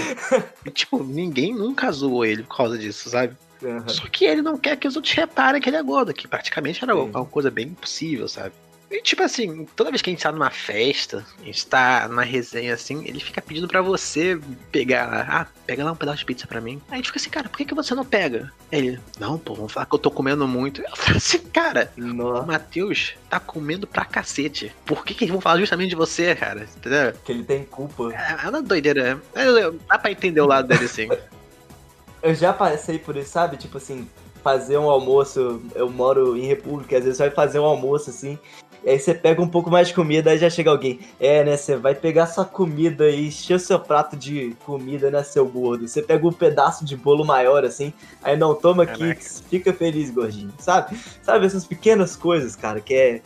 E, 0.66 0.72
tipo, 0.72 1.04
ninguém 1.04 1.54
nunca 1.54 1.92
zoou 1.92 2.26
ele 2.26 2.44
por 2.44 2.56
causa 2.56 2.78
disso, 2.78 3.10
sabe? 3.10 3.36
Aham. 3.62 3.90
Só 3.90 4.08
que 4.08 4.24
ele 4.24 4.42
não 4.42 4.58
quer 4.58 4.78
que 4.78 4.88
os 4.88 4.96
outros 4.96 5.14
reparem 5.14 5.62
que 5.62 5.70
ele 5.70 5.76
é 5.76 5.84
gordo, 5.84 6.14
que 6.14 6.26
praticamente 6.26 6.82
era 6.82 6.94
Sim. 6.94 7.02
uma 7.02 7.26
coisa 7.26 7.52
bem 7.52 7.68
impossível, 7.68 8.30
sabe? 8.30 8.54
E 8.94 9.02
tipo 9.02 9.24
assim, 9.24 9.66
toda 9.76 9.90
vez 9.90 10.04
que 10.04 10.12
a 10.12 10.14
gente 10.14 10.22
tá 10.22 10.32
numa 10.32 10.52
festa, 10.52 11.26
a 11.42 11.46
gente 11.46 11.66
tá 11.66 12.08
numa 12.08 12.24
resenha 12.24 12.76
assim, 12.76 13.04
ele 13.08 13.20
fica 13.20 13.42
pedindo 13.42 13.68
pra 13.68 13.82
você 13.82 14.40
pegar 14.72 15.08
lá, 15.08 15.26
ah, 15.28 15.48
pega 15.66 15.84
lá 15.84 15.92
um 15.92 15.96
pedaço 15.96 16.20
de 16.20 16.26
pizza 16.26 16.46
pra 16.46 16.62
mim. 16.62 16.80
Aí 16.90 16.94
a 16.94 16.96
gente 16.98 17.08
fica 17.08 17.18
assim, 17.18 17.32
cara, 17.32 17.50
por 17.50 17.58
que, 17.58 17.66
que 17.66 17.74
você 17.74 17.96
não 17.96 18.06
pega? 18.06 18.54
Ele, 18.72 19.00
não, 19.20 19.40
pô, 19.40 19.56
vamos 19.56 19.74
falar 19.74 19.88
que 19.88 19.96
eu 19.96 20.00
tô 20.00 20.12
comendo 20.12 20.48
muito. 20.48 20.84
Eu 20.84 20.96
falo 20.96 21.18
assim, 21.18 21.40
cara, 21.40 21.92
o 21.98 22.02
Nossa, 22.02 22.46
Matheus 22.46 23.16
tá 23.32 23.40
comendo 23.40 23.88
pra 23.88 24.06
cacete. 24.06 24.72
Por 24.86 25.04
que, 25.04 25.16
que 25.16 25.24
eles 25.24 25.32
vão 25.32 25.42
falar 25.42 25.58
justamente 25.58 25.90
de 25.90 25.96
você, 25.96 26.36
cara? 26.36 26.68
Entendeu? 26.78 27.14
que 27.26 27.32
ele 27.32 27.44
tem 27.44 27.66
culpa. 27.66 28.14
É 28.14 28.48
uma 28.48 28.62
doideira. 28.62 29.20
É, 29.34 29.72
Dá 29.88 29.98
pra 29.98 30.12
entender 30.12 30.42
o 30.42 30.46
lado 30.46 30.68
dele 30.68 30.86
assim. 30.86 31.10
Eu 32.22 32.36
já 32.36 32.54
passei 32.54 33.00
por 33.00 33.18
isso, 33.18 33.32
sabe? 33.32 33.58
Tipo 33.58 33.78
assim, 33.78 34.08
fazer 34.44 34.78
um 34.78 34.90
almoço. 34.90 35.62
Eu 35.74 35.90
moro 35.90 36.38
em 36.38 36.46
República, 36.46 36.98
às 36.98 37.06
vezes 37.06 37.18
vai 37.18 37.32
fazer 37.32 37.60
um 37.60 37.66
almoço 37.66 38.10
assim. 38.10 38.38
E 38.84 38.90
aí 38.90 39.00
você 39.00 39.14
pega 39.14 39.42
um 39.42 39.48
pouco 39.48 39.72
mais 39.72 39.88
de 39.88 39.94
comida, 39.94 40.32
aí 40.32 40.38
já 40.38 40.50
chega 40.50 40.70
alguém. 40.70 41.00
É, 41.20 41.44
né? 41.44 41.56
Você 41.56 41.78
vai 41.78 41.96
pegar 41.96 42.28
sua 42.28 42.44
comida 42.44 43.10
e 43.10 43.28
encher 43.28 43.56
o 43.56 43.60
seu 43.60 43.80
prato 43.80 44.18
de 44.18 44.56
comida, 44.66 45.10
né, 45.10 45.24
seu 45.24 45.48
gordo? 45.48 45.88
Você 45.88 46.02
pega 46.02 46.28
um 46.28 46.34
pedaço 46.34 46.84
de 46.84 46.98
bolo 46.98 47.24
maior, 47.24 47.64
assim. 47.64 47.94
Aí 48.22 48.36
não, 48.36 48.54
toma 48.54 48.84
aqui, 48.84 49.00
Caraca. 49.00 49.22
fica 49.50 49.74
feliz, 49.74 50.12
gordinho. 50.12 50.54
Sabe? 50.60 50.98
Sabe 51.22 51.46
essas 51.46 51.66
pequenas 51.66 52.16
coisas, 52.16 52.56
cara, 52.56 52.82
que 52.82 52.94
é. 52.94 53.22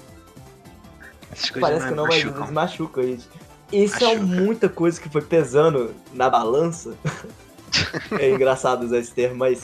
Essas 1.32 1.50
coisas 1.50 1.70
Parece 1.70 1.88
que 1.88 1.96
não, 1.96 2.06
mas 2.06 2.24
machucam. 2.24 2.42
eles 2.42 2.54
machucam 2.54 3.04
a 3.04 3.08
gente. 3.08 3.28
Isso 3.72 4.04
é 4.04 4.16
Machuca. 4.16 4.24
muita 4.24 4.70
coisa 4.70 5.02
que 5.02 5.10
foi 5.10 5.22
pesando 5.22 5.94
na 6.14 6.30
balança. 6.30 6.94
é 8.20 8.30
engraçado 8.30 8.84
usar 8.84 9.00
esse 9.00 9.12
termo, 9.12 9.36
mas 9.36 9.64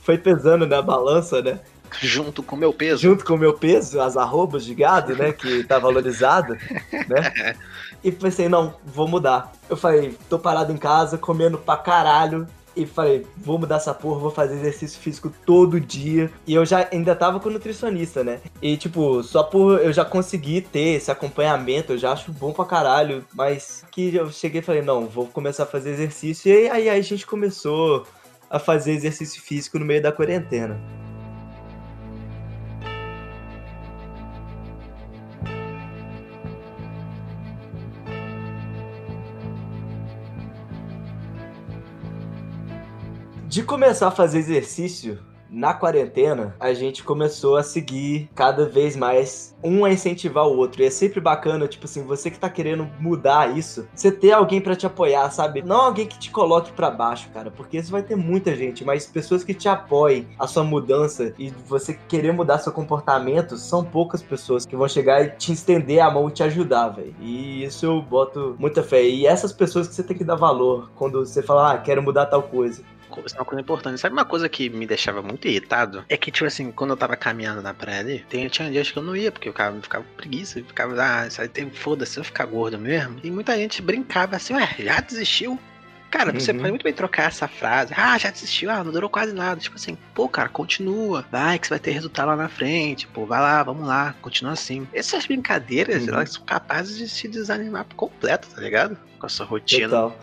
foi 0.00 0.16
pesando 0.16 0.66
na 0.66 0.80
balança, 0.80 1.42
né? 1.42 1.60
Junto 2.00 2.42
com 2.42 2.56
o 2.56 2.58
meu 2.58 2.72
peso. 2.72 3.02
Junto 3.02 3.24
com 3.24 3.34
o 3.34 3.38
meu 3.38 3.54
peso, 3.54 4.00
as 4.00 4.16
arrobas 4.16 4.64
de 4.64 4.74
gado, 4.74 5.16
né? 5.16 5.32
Que 5.32 5.64
tá 5.64 5.78
valorizado, 5.78 6.56
né? 7.08 7.54
E 8.02 8.12
pensei, 8.12 8.48
não, 8.48 8.74
vou 8.84 9.08
mudar. 9.08 9.52
Eu 9.68 9.76
falei, 9.76 10.16
tô 10.28 10.38
parado 10.38 10.72
em 10.72 10.76
casa, 10.76 11.18
comendo 11.18 11.58
pra 11.58 11.76
caralho. 11.76 12.46
E 12.76 12.86
falei, 12.86 13.26
vou 13.36 13.58
mudar 13.58 13.76
essa 13.76 13.92
porra, 13.92 14.20
vou 14.20 14.30
fazer 14.30 14.54
exercício 14.54 15.00
físico 15.00 15.32
todo 15.44 15.80
dia. 15.80 16.30
E 16.46 16.54
eu 16.54 16.64
já 16.64 16.86
ainda 16.92 17.16
tava 17.16 17.40
com 17.40 17.50
nutricionista, 17.50 18.22
né? 18.22 18.40
E 18.62 18.76
tipo, 18.76 19.20
só 19.24 19.42
por 19.42 19.80
eu 19.80 19.92
já 19.92 20.04
conseguir 20.04 20.60
ter 20.60 20.96
esse 20.96 21.10
acompanhamento, 21.10 21.94
eu 21.94 21.98
já 21.98 22.12
acho 22.12 22.30
bom 22.30 22.52
pra 22.52 22.64
caralho. 22.64 23.24
Mas 23.34 23.84
que 23.90 24.14
eu 24.14 24.30
cheguei 24.30 24.60
e 24.60 24.64
falei, 24.64 24.82
não, 24.82 25.06
vou 25.06 25.26
começar 25.26 25.64
a 25.64 25.66
fazer 25.66 25.90
exercício. 25.90 26.52
E 26.52 26.68
aí, 26.70 26.88
aí 26.88 26.88
a 26.88 27.02
gente 27.02 27.26
começou 27.26 28.06
a 28.48 28.60
fazer 28.60 28.92
exercício 28.92 29.42
físico 29.42 29.78
no 29.78 29.84
meio 29.84 30.02
da 30.02 30.12
quarentena. 30.12 30.80
De 43.58 43.64
começar 43.64 44.06
a 44.06 44.10
fazer 44.12 44.38
exercício 44.38 45.18
na 45.50 45.74
quarentena, 45.74 46.54
a 46.60 46.72
gente 46.72 47.02
começou 47.02 47.56
a 47.56 47.62
seguir 47.64 48.30
cada 48.32 48.68
vez 48.68 48.94
mais 48.94 49.52
um 49.64 49.84
a 49.84 49.90
incentivar 49.90 50.46
o 50.46 50.56
outro. 50.56 50.80
E 50.80 50.84
é 50.84 50.90
sempre 50.90 51.20
bacana, 51.20 51.66
tipo 51.66 51.86
assim, 51.86 52.04
você 52.04 52.30
que 52.30 52.38
tá 52.38 52.48
querendo 52.48 52.88
mudar 53.00 53.58
isso, 53.58 53.88
você 53.92 54.12
ter 54.12 54.30
alguém 54.30 54.60
pra 54.60 54.76
te 54.76 54.86
apoiar, 54.86 55.28
sabe? 55.32 55.60
Não 55.60 55.80
alguém 55.80 56.06
que 56.06 56.20
te 56.20 56.30
coloque 56.30 56.70
pra 56.70 56.88
baixo, 56.88 57.30
cara, 57.34 57.50
porque 57.50 57.78
isso 57.78 57.90
vai 57.90 58.00
ter 58.00 58.14
muita 58.14 58.54
gente, 58.54 58.84
mas 58.84 59.06
pessoas 59.06 59.42
que 59.42 59.52
te 59.52 59.68
apoiem 59.68 60.28
a 60.38 60.46
sua 60.46 60.62
mudança 60.62 61.34
e 61.36 61.50
você 61.66 61.98
querer 62.06 62.32
mudar 62.32 62.58
seu 62.58 62.70
comportamento, 62.70 63.56
são 63.56 63.84
poucas 63.84 64.22
pessoas 64.22 64.64
que 64.64 64.76
vão 64.76 64.86
chegar 64.86 65.20
e 65.20 65.30
te 65.30 65.50
estender 65.50 65.98
a 65.98 66.08
mão 66.08 66.28
e 66.28 66.32
te 66.32 66.44
ajudar, 66.44 66.90
velho. 66.90 67.12
E 67.20 67.64
isso 67.64 67.84
eu 67.84 68.00
boto 68.00 68.54
muita 68.56 68.84
fé. 68.84 69.02
E 69.02 69.26
essas 69.26 69.52
pessoas 69.52 69.88
que 69.88 69.96
você 69.96 70.04
tem 70.04 70.16
que 70.16 70.22
dar 70.22 70.36
valor 70.36 70.92
quando 70.94 71.26
você 71.26 71.42
fala, 71.42 71.72
ah, 71.72 71.78
quero 71.78 72.00
mudar 72.00 72.26
tal 72.26 72.44
coisa. 72.44 72.84
Isso 73.24 73.34
é 73.36 73.38
uma 73.38 73.44
coisa 73.44 73.60
importante. 73.60 73.98
Sabe 74.00 74.12
uma 74.12 74.24
coisa 74.24 74.48
que 74.48 74.68
me 74.68 74.86
deixava 74.86 75.22
muito 75.22 75.46
irritado? 75.48 76.04
É 76.08 76.16
que, 76.16 76.30
tipo 76.30 76.46
assim, 76.46 76.70
quando 76.70 76.90
eu 76.90 76.96
tava 76.96 77.16
caminhando 77.16 77.62
na 77.62 77.74
praia 77.74 78.00
ali, 78.00 78.24
tem, 78.28 78.46
tinha 78.48 78.70
dias 78.70 78.90
que 78.90 78.98
eu 78.98 79.02
não 79.02 79.16
ia, 79.16 79.30
porque 79.32 79.48
eu 79.48 79.52
ficava, 79.52 79.80
ficava 79.80 80.04
com 80.04 80.14
preguiça, 80.16 80.58
eu 80.58 80.64
ficava, 80.64 80.94
ah, 81.02 81.26
isso 81.26 81.40
aí 81.40 81.48
tem, 81.48 81.70
foda-se, 81.70 82.18
eu 82.18 82.24
ficar 82.24 82.46
gordo 82.46 82.78
mesmo. 82.78 83.18
E 83.22 83.30
muita 83.30 83.56
gente 83.56 83.80
brincava 83.82 84.36
assim, 84.36 84.54
ué, 84.54 84.74
já 84.78 85.00
desistiu? 85.00 85.58
Cara, 86.10 86.32
você 86.32 86.52
Uhum. 86.52 86.58
pode 86.58 86.70
muito 86.70 86.84
bem 86.84 86.92
trocar 86.94 87.24
essa 87.28 87.46
frase. 87.46 87.92
Ah, 87.94 88.16
já 88.16 88.30
desistiu, 88.30 88.70
ah, 88.70 88.82
não 88.82 88.90
durou 88.90 89.10
quase 89.10 89.34
nada. 89.34 89.60
Tipo 89.60 89.76
assim, 89.76 89.98
pô, 90.14 90.26
cara, 90.26 90.48
continua. 90.48 91.22
Vai, 91.30 91.58
que 91.58 91.66
você 91.66 91.74
vai 91.74 91.78
ter 91.78 91.90
resultado 91.90 92.28
lá 92.28 92.36
na 92.36 92.48
frente. 92.48 93.06
Pô, 93.08 93.26
vai 93.26 93.38
lá, 93.42 93.62
vamos 93.62 93.86
lá, 93.86 94.14
continua 94.22 94.54
assim. 94.54 94.88
Essas 94.90 95.26
brincadeiras, 95.26 96.04
Uhum. 96.08 96.14
elas 96.14 96.32
são 96.32 96.42
capazes 96.46 96.96
de 96.96 97.06
se 97.10 97.28
desanimar 97.28 97.84
por 97.84 97.94
completo, 97.96 98.48
tá 98.48 98.58
ligado? 98.58 98.96
Com 99.18 99.26
a 99.26 99.28
sua 99.28 99.44
rotina. 99.44 99.86
Total. 99.86 100.18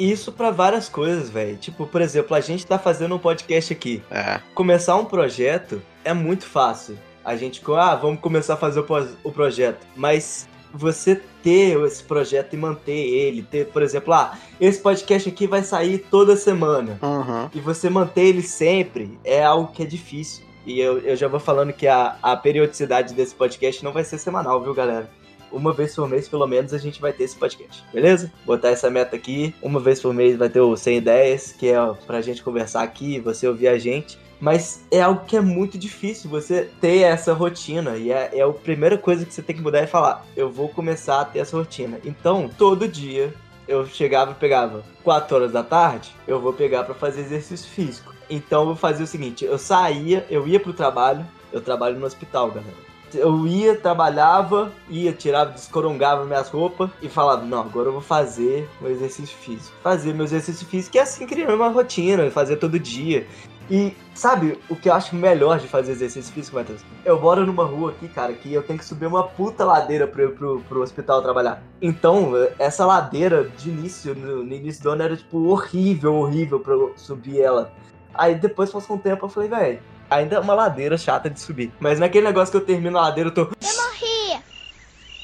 Isso 0.00 0.32
pra 0.32 0.50
várias 0.50 0.88
coisas, 0.88 1.28
velho. 1.28 1.58
Tipo, 1.58 1.86
por 1.86 2.00
exemplo, 2.00 2.34
a 2.34 2.40
gente 2.40 2.66
tá 2.66 2.78
fazendo 2.78 3.14
um 3.14 3.18
podcast 3.18 3.72
aqui. 3.72 4.02
É. 4.10 4.40
Começar 4.54 4.96
um 4.96 5.04
projeto 5.04 5.82
é 6.02 6.14
muito 6.14 6.46
fácil. 6.46 6.98
A 7.22 7.36
gente, 7.36 7.62
ah, 7.76 7.94
vamos 7.94 8.20
começar 8.20 8.54
a 8.54 8.56
fazer 8.56 8.82
o 9.22 9.30
projeto. 9.30 9.86
Mas 9.94 10.48
você 10.72 11.20
ter 11.42 11.78
esse 11.84 12.02
projeto 12.02 12.54
e 12.54 12.56
manter 12.56 12.92
ele, 12.92 13.42
ter, 13.42 13.66
por 13.66 13.82
exemplo, 13.82 14.14
ah, 14.14 14.38
esse 14.58 14.80
podcast 14.80 15.28
aqui 15.28 15.46
vai 15.46 15.62
sair 15.62 15.98
toda 15.98 16.34
semana. 16.34 16.98
Uhum. 17.02 17.50
E 17.52 17.60
você 17.60 17.90
manter 17.90 18.22
ele 18.22 18.42
sempre 18.42 19.18
é 19.22 19.44
algo 19.44 19.70
que 19.70 19.82
é 19.82 19.86
difícil. 19.86 20.44
E 20.64 20.80
eu, 20.80 20.98
eu 21.00 21.16
já 21.16 21.28
vou 21.28 21.40
falando 21.40 21.72
que 21.72 21.86
a, 21.86 22.16
a 22.22 22.36
periodicidade 22.36 23.12
desse 23.12 23.34
podcast 23.34 23.84
não 23.84 23.92
vai 23.92 24.04
ser 24.04 24.18
semanal, 24.18 24.62
viu, 24.62 24.72
galera? 24.74 25.10
Uma 25.52 25.72
vez 25.72 25.94
por 25.94 26.08
mês, 26.08 26.28
pelo 26.28 26.46
menos, 26.46 26.72
a 26.72 26.78
gente 26.78 27.00
vai 27.00 27.12
ter 27.12 27.24
esse 27.24 27.36
podcast, 27.36 27.84
beleza? 27.92 28.32
Botar 28.44 28.68
essa 28.68 28.90
meta 28.90 29.16
aqui. 29.16 29.54
Uma 29.62 29.80
vez 29.80 30.00
por 30.00 30.14
mês 30.14 30.36
vai 30.36 30.48
ter 30.48 30.60
o 30.60 30.76
100 30.76 30.96
ideias, 30.96 31.52
que 31.52 31.68
é 31.68 31.76
pra 32.06 32.20
gente 32.20 32.42
conversar 32.42 32.82
aqui, 32.82 33.18
você 33.20 33.46
ouvir 33.46 33.68
a 33.68 33.78
gente. 33.78 34.18
Mas 34.40 34.86
é 34.90 35.02
algo 35.02 35.24
que 35.26 35.36
é 35.36 35.40
muito 35.40 35.76
difícil 35.76 36.30
você 36.30 36.70
ter 36.80 37.00
essa 37.00 37.34
rotina. 37.34 37.96
E 37.96 38.10
é, 38.10 38.30
é 38.32 38.42
a 38.42 38.48
primeira 38.50 38.96
coisa 38.96 39.26
que 39.26 39.34
você 39.34 39.42
tem 39.42 39.54
que 39.54 39.62
mudar 39.62 39.80
é 39.80 39.86
falar: 39.86 40.24
eu 40.34 40.50
vou 40.50 40.68
começar 40.68 41.20
a 41.20 41.24
ter 41.24 41.40
essa 41.40 41.56
rotina. 41.56 42.00
Então, 42.04 42.50
todo 42.56 42.88
dia 42.88 43.34
eu 43.70 43.86
chegava 43.86 44.32
e 44.32 44.34
pegava 44.34 44.82
4 45.04 45.36
horas 45.36 45.52
da 45.52 45.62
tarde, 45.62 46.10
eu 46.26 46.40
vou 46.40 46.52
pegar 46.52 46.82
pra 46.82 46.94
fazer 46.94 47.20
exercício 47.20 47.70
físico. 47.70 48.12
Então 48.28 48.68
eu 48.68 48.76
fazia 48.76 49.04
o 49.04 49.08
seguinte, 49.08 49.44
eu 49.44 49.58
saía, 49.58 50.26
eu 50.28 50.46
ia 50.46 50.58
pro 50.58 50.72
trabalho, 50.72 51.24
eu 51.52 51.60
trabalho 51.60 51.98
no 51.98 52.06
hospital, 52.06 52.50
galera. 52.50 52.89
Eu 53.14 53.46
ia, 53.46 53.76
trabalhava, 53.76 54.72
ia, 54.88 55.12
tirava, 55.12 55.52
descorongava 55.52 56.24
minhas 56.24 56.48
roupas 56.48 56.90
e 57.02 57.08
falava, 57.08 57.44
não, 57.44 57.60
agora 57.60 57.88
eu 57.88 57.92
vou 57.92 58.00
fazer 58.00 58.68
o 58.80 58.86
exercício 58.86 59.36
físico. 59.36 59.74
Fazer 59.82 60.14
meu 60.14 60.24
exercício 60.24 60.66
físico, 60.66 60.92
que 60.92 60.98
é 60.98 61.02
assim 61.02 61.26
criando 61.26 61.54
uma 61.54 61.68
rotina, 61.68 62.30
fazer 62.30 62.56
todo 62.56 62.78
dia. 62.78 63.26
E 63.70 63.94
sabe 64.12 64.58
o 64.68 64.74
que 64.74 64.88
eu 64.88 64.92
acho 64.92 65.14
melhor 65.14 65.60
de 65.60 65.68
fazer 65.68 65.92
exercício 65.92 66.34
físico, 66.34 66.56
Matheus? 66.56 66.84
Eu 67.04 67.20
moro 67.20 67.46
numa 67.46 67.64
rua 67.64 67.92
aqui, 67.92 68.08
cara, 68.08 68.32
que 68.32 68.52
eu 68.52 68.64
tenho 68.64 68.78
que 68.80 68.84
subir 68.84 69.06
uma 69.06 69.22
puta 69.22 69.64
ladeira 69.64 70.08
pra 70.08 70.24
ir 70.24 70.34
pro, 70.34 70.60
pro 70.62 70.82
hospital 70.82 71.22
trabalhar. 71.22 71.62
Então, 71.80 72.32
essa 72.58 72.84
ladeira 72.84 73.44
de 73.56 73.70
início, 73.70 74.12
no, 74.12 74.42
no 74.42 74.52
início 74.52 74.82
do 74.82 74.90
ano, 74.90 75.02
era 75.04 75.16
tipo 75.16 75.38
horrível, 75.46 76.16
horrível 76.16 76.58
pra 76.58 76.74
eu 76.74 76.92
subir 76.96 77.40
ela. 77.40 77.72
Aí 78.12 78.34
depois 78.34 78.70
passou 78.70 78.96
um 78.96 78.98
tempo, 78.98 79.26
eu 79.26 79.28
falei, 79.28 79.48
velho, 79.48 79.78
ainda 80.10 80.36
é 80.36 80.40
uma 80.40 80.54
ladeira 80.54 80.98
chata 80.98 81.30
de 81.30 81.40
subir. 81.40 81.72
Mas 81.78 81.98
naquele 81.98 82.26
negócio 82.26 82.50
que 82.50 82.56
eu 82.58 82.66
termino 82.66 82.98
a 82.98 83.02
ladeira, 83.02 83.30
eu 83.30 83.34
tô. 83.34 83.42
Eu 83.42 83.48
morri! 83.76 84.42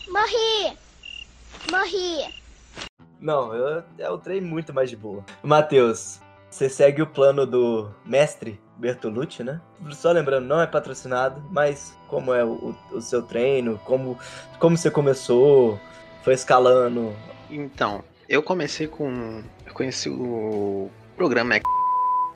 Morri! 0.08 0.78
Morri! 1.70 2.34
Não, 3.20 3.54
eu, 3.54 3.82
é 3.98 4.10
o 4.10 4.18
trem 4.18 4.40
muito 4.40 4.72
mais 4.72 4.88
de 4.88 4.96
boa. 4.96 5.24
Matheus, 5.42 6.20
você 6.50 6.68
segue 6.68 7.02
o 7.02 7.06
plano 7.06 7.46
do 7.46 7.90
mestre 8.04 8.60
Bertolucci, 8.76 9.42
né? 9.42 9.60
Só 9.90 10.12
lembrando, 10.12 10.46
não 10.46 10.60
é 10.60 10.66
patrocinado, 10.66 11.42
mas 11.50 11.96
como 12.08 12.32
é 12.32 12.44
o, 12.44 12.74
o 12.92 13.00
seu 13.00 13.22
treino, 13.22 13.80
como, 13.84 14.18
como 14.58 14.76
você 14.76 14.90
começou, 14.90 15.80
foi 16.22 16.34
escalando. 16.34 17.14
Então, 17.50 18.04
eu 18.28 18.42
comecei 18.42 18.86
com. 18.86 19.42
Eu 19.66 19.72
conheci 19.72 20.08
o 20.08 20.90
programa 21.16 21.54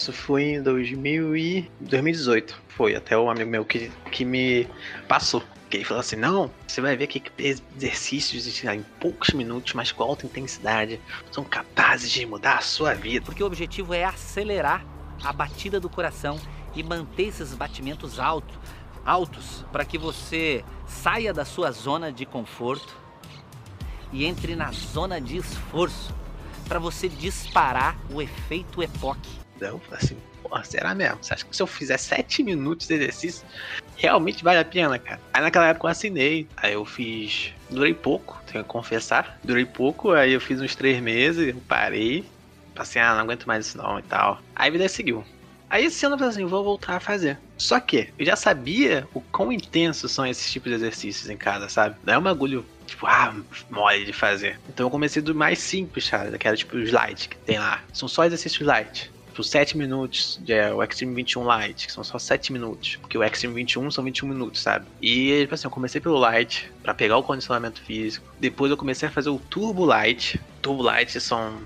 isso 0.01 0.15
foi 0.15 0.55
em 0.55 0.63
2000 0.63 1.37
e 1.37 1.71
2018. 1.79 2.59
Foi 2.69 2.97
até 2.97 3.19
o 3.19 3.29
amigo 3.29 3.51
meu 3.51 3.67
que, 3.67 3.93
que 4.11 4.25
me 4.25 4.67
passou. 5.07 5.43
Que 5.69 5.77
ele 5.77 5.85
falou 5.85 6.01
assim: 6.01 6.17
não, 6.17 6.51
você 6.67 6.81
vai 6.81 6.97
ver 6.97 7.07
que 7.07 7.23
exercícios 7.39 8.65
em 8.65 8.83
poucos 8.99 9.31
minutos, 9.31 9.75
mas 9.75 9.93
com 9.93 10.03
alta 10.03 10.25
intensidade, 10.25 10.99
são 11.31 11.45
capazes 11.45 12.11
de 12.11 12.25
mudar 12.25 12.57
a 12.57 12.61
sua 12.63 12.95
vida. 12.95 13.27
Porque 13.27 13.43
o 13.43 13.47
objetivo 13.47 13.93
é 13.93 14.05
acelerar 14.05 14.85
a 15.23 15.33
batida 15.35 15.79
do 15.79 15.91
coração 15.91 16.41
e 16.75 16.83
manter 16.83 17.25
esses 17.25 17.53
batimentos 17.53 18.19
altos, 18.19 18.57
altos 19.05 19.67
para 19.71 19.85
que 19.85 19.99
você 19.99 20.65
saia 20.87 21.35
da 21.35 21.45
sua 21.45 21.71
zona 21.73 22.11
de 22.11 22.25
conforto 22.25 22.97
e 24.13 24.25
entre 24.25 24.57
na 24.57 24.73
zona 24.73 25.21
de 25.21 25.37
esforço 25.37 26.15
para 26.67 26.79
você 26.79 27.07
disparar 27.07 27.99
o 28.11 28.23
efeito 28.23 28.83
EPOC 28.83 29.40
eu 29.69 29.79
falei 29.81 30.01
assim, 30.03 30.17
porra, 30.43 30.65
será 30.65 30.95
mesmo? 30.95 31.19
Você 31.23 31.35
acha 31.35 31.45
que 31.45 31.55
se 31.55 31.63
eu 31.63 31.67
fizer 31.67 31.97
7 31.97 32.43
minutos 32.43 32.87
de 32.87 32.95
exercício, 32.95 33.47
realmente 33.97 34.43
vale 34.43 34.59
a 34.59 34.65
pena, 34.65 34.99
cara? 34.99 35.21
Aí 35.33 35.43
naquela 35.43 35.69
época 35.69 35.87
eu 35.87 35.91
assinei, 35.91 36.49
aí 36.57 36.73
eu 36.73 36.85
fiz. 36.85 37.53
Durei 37.71 37.95
pouco, 37.95 38.41
tenho 38.51 38.65
que 38.65 38.71
confessar. 38.71 39.39
Durei 39.45 39.65
pouco, 39.65 40.13
aí 40.13 40.33
eu 40.33 40.41
fiz 40.41 40.61
uns 40.61 40.75
3 40.75 41.01
meses, 41.01 41.55
eu 41.55 41.63
parei. 41.69 42.25
Passei, 42.75 43.01
ah, 43.01 43.15
não 43.15 43.23
aguento 43.23 43.47
mais 43.47 43.67
isso 43.67 43.79
não 43.79 43.99
e 43.99 44.03
tal. 44.03 44.41
Aí 44.55 44.69
a 44.69 44.73
vida 44.73 44.89
seguiu. 44.89 45.25
Aí 45.69 45.85
esse 45.85 46.05
ano 46.05 46.17
eu 46.17 46.19
falei 46.19 46.33
assim, 46.33 46.45
vou 46.45 46.65
voltar 46.65 46.97
a 46.97 47.01
fazer. 47.01 47.39
Só 47.57 47.79
que 47.79 48.09
eu 48.19 48.27
já 48.27 48.35
sabia 48.35 49.07
o 49.15 49.21
quão 49.21 49.53
intensos 49.53 50.11
são 50.11 50.27
esses 50.27 50.51
tipos 50.51 50.71
de 50.71 50.75
exercícios 50.75 51.31
em 51.31 51.37
casa, 51.37 51.69
sabe? 51.69 51.95
Não 52.05 52.15
é 52.15 52.19
um 52.19 52.23
bagulho, 52.23 52.67
tipo, 52.87 53.07
ah, 53.07 53.33
mole 53.71 54.05
de 54.05 54.13
fazer. 54.13 54.59
Então 54.69 54.87
eu 54.87 54.91
comecei 54.91 55.23
do 55.23 55.33
mais 55.33 55.61
simples, 55.61 56.11
cara, 56.11 56.37
que 56.37 56.49
era 56.49 56.57
tipo 56.57 56.77
os 56.77 56.91
light 56.91 57.29
que 57.29 57.37
tem 57.37 57.59
lá. 57.61 57.85
São 57.93 58.09
só 58.09 58.25
exercícios 58.25 58.67
light 58.67 59.13
tipo 59.41 59.45
7 59.45 59.77
minutos, 59.77 60.39
de, 60.43 60.53
é, 60.53 60.73
o 60.73 60.83
Extreme 60.83 61.15
21 61.15 61.43
Light, 61.43 61.87
que 61.87 61.93
são 61.93 62.05
só 62.05 62.19
7 62.19 62.53
minutos. 62.53 62.97
Porque 62.97 63.17
o 63.17 63.25
Extreme 63.25 63.55
21 63.55 63.91
são 63.91 64.05
21 64.05 64.29
minutos, 64.29 64.61
sabe? 64.61 64.87
E, 65.01 65.41
tipo 65.43 65.55
assim, 65.55 65.67
eu 65.67 65.71
comecei 65.71 66.01
pelo 66.01 66.19
Light, 66.19 66.71
para 66.83 66.95
pegar 66.95 67.17
o 67.17 67.23
condicionamento 67.23 67.81
físico. 67.81 68.27
Depois 68.39 68.71
eu 68.71 68.77
comecei 68.77 69.09
a 69.09 69.13
fazer 69.13 69.31
o 69.31 69.39
Turbo 69.39 69.85
Light. 69.85 70.41
Turbo 70.63 70.83
Light 70.83 71.19
são. 71.21 71.59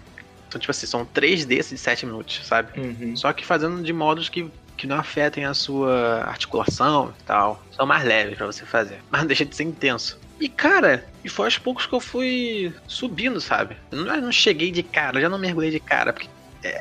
São, 0.50 0.60
tipo 0.60 0.70
assim, 0.70 0.86
são 0.86 1.04
3 1.04 1.44
desses 1.46 1.72
de 1.72 1.78
7 1.78 2.06
minutos, 2.06 2.40
sabe? 2.44 2.78
Uhum. 2.78 3.16
Só 3.16 3.32
que 3.32 3.44
fazendo 3.44 3.82
de 3.82 3.92
modos 3.92 4.28
que 4.28 4.48
que 4.76 4.88
não 4.88 4.96
afetem 4.96 5.44
a 5.44 5.54
sua 5.54 6.24
articulação 6.24 7.14
e 7.20 7.22
tal. 7.22 7.62
São 7.70 7.86
mais 7.86 8.04
leves 8.04 8.36
para 8.36 8.46
você 8.46 8.66
fazer. 8.66 8.98
Mas 9.08 9.20
não 9.20 9.28
deixa 9.28 9.44
de 9.44 9.54
ser 9.54 9.62
intenso. 9.62 10.18
E 10.40 10.48
cara, 10.48 11.06
e 11.24 11.28
foi 11.28 11.46
aos 11.46 11.58
poucos 11.58 11.86
que 11.86 11.94
eu 11.94 12.00
fui 12.00 12.74
subindo, 12.88 13.40
sabe? 13.40 13.76
Eu 13.90 13.98
não, 13.98 14.14
eu 14.16 14.22
não 14.22 14.32
cheguei 14.32 14.72
de 14.72 14.82
cara, 14.82 15.18
eu 15.18 15.22
já 15.22 15.28
não 15.28 15.38
mergulhei 15.38 15.70
de 15.70 15.78
cara, 15.78 16.12
porque 16.12 16.28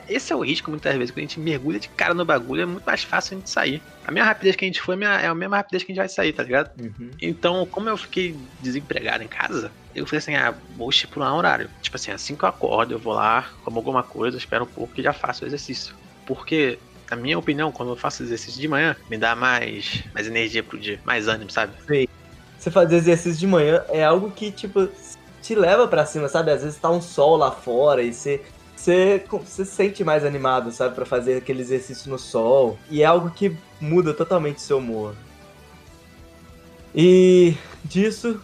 esse 0.07 0.31
é 0.31 0.35
o 0.35 0.41
risco 0.41 0.69
muitas 0.69 0.95
vezes, 0.95 1.11
quando 1.11 1.19
a 1.19 1.21
gente 1.21 1.39
mergulha 1.39 1.79
de 1.79 1.89
cara 1.89 2.13
no 2.13 2.23
bagulho, 2.23 2.61
é 2.61 2.65
muito 2.65 2.85
mais 2.85 3.03
fácil 3.03 3.35
a 3.35 3.39
gente 3.39 3.49
sair. 3.49 3.81
A 4.05 4.11
mesma 4.11 4.27
rapidez 4.27 4.55
que 4.55 4.65
a 4.65 4.67
gente 4.67 4.81
foi 4.81 5.01
é 5.03 5.27
a 5.27 5.35
mesma 5.35 5.57
rapidez 5.57 5.83
que 5.83 5.91
a 5.91 5.93
gente 5.93 5.99
vai 5.99 6.09
sair, 6.09 6.31
tá 6.33 6.43
ligado? 6.43 6.71
Uhum. 6.79 7.11
Então, 7.21 7.65
como 7.65 7.89
eu 7.89 7.97
fiquei 7.97 8.35
desempregado 8.61 9.23
em 9.23 9.27
casa, 9.27 9.71
eu 9.95 10.05
falei 10.05 10.19
assim, 10.19 10.35
ah, 10.35 10.53
vou 10.77 10.89
estipular 10.89 11.33
um 11.33 11.37
horário. 11.37 11.69
Tipo 11.81 11.97
assim, 11.97 12.11
assim 12.11 12.35
que 12.35 12.43
eu 12.43 12.49
acordo, 12.49 12.93
eu 12.93 12.99
vou 12.99 13.13
lá, 13.13 13.49
como 13.63 13.77
alguma 13.77 14.03
coisa, 14.03 14.37
espero 14.37 14.63
um 14.63 14.67
pouco 14.67 14.93
e 14.97 15.03
já 15.03 15.13
faço 15.13 15.43
o 15.43 15.47
exercício. 15.47 15.93
Porque, 16.25 16.79
na 17.09 17.17
minha 17.17 17.37
opinião, 17.37 17.71
quando 17.71 17.89
eu 17.89 17.95
faço 17.95 18.23
exercício 18.23 18.59
de 18.59 18.67
manhã, 18.67 18.95
me 19.09 19.17
dá 19.17 19.35
mais, 19.35 20.03
mais 20.13 20.27
energia 20.27 20.63
pro 20.63 20.79
dia, 20.79 20.99
mais 21.03 21.27
ânimo, 21.27 21.51
sabe? 21.51 21.73
Sim. 21.87 22.07
Você 22.57 22.71
fazer 22.71 22.95
exercício 22.95 23.39
de 23.39 23.47
manhã 23.47 23.83
é 23.89 24.03
algo 24.05 24.31
que, 24.31 24.49
tipo, 24.49 24.89
te 25.41 25.53
leva 25.53 25.87
para 25.87 26.05
cima, 26.05 26.29
sabe? 26.29 26.51
Às 26.51 26.63
vezes 26.63 26.79
tá 26.79 26.89
um 26.89 27.01
sol 27.01 27.35
lá 27.35 27.51
fora 27.51 28.01
e 28.01 28.13
você 28.13 28.41
você, 28.83 29.23
se 29.45 29.65
sente 29.65 30.03
mais 30.03 30.25
animado, 30.25 30.69
sabe, 30.71 30.93
para 30.93 31.05
fazer 31.05 31.37
aquele 31.37 31.61
exercício 31.61 32.11
no 32.11 32.19
sol. 32.19 32.77
E 32.89 33.01
é 33.01 33.05
algo 33.05 33.31
que 33.31 33.55
muda 33.79 34.13
totalmente 34.13 34.61
seu 34.61 34.77
humor. 34.79 35.15
E 36.93 37.55
disso, 37.83 38.41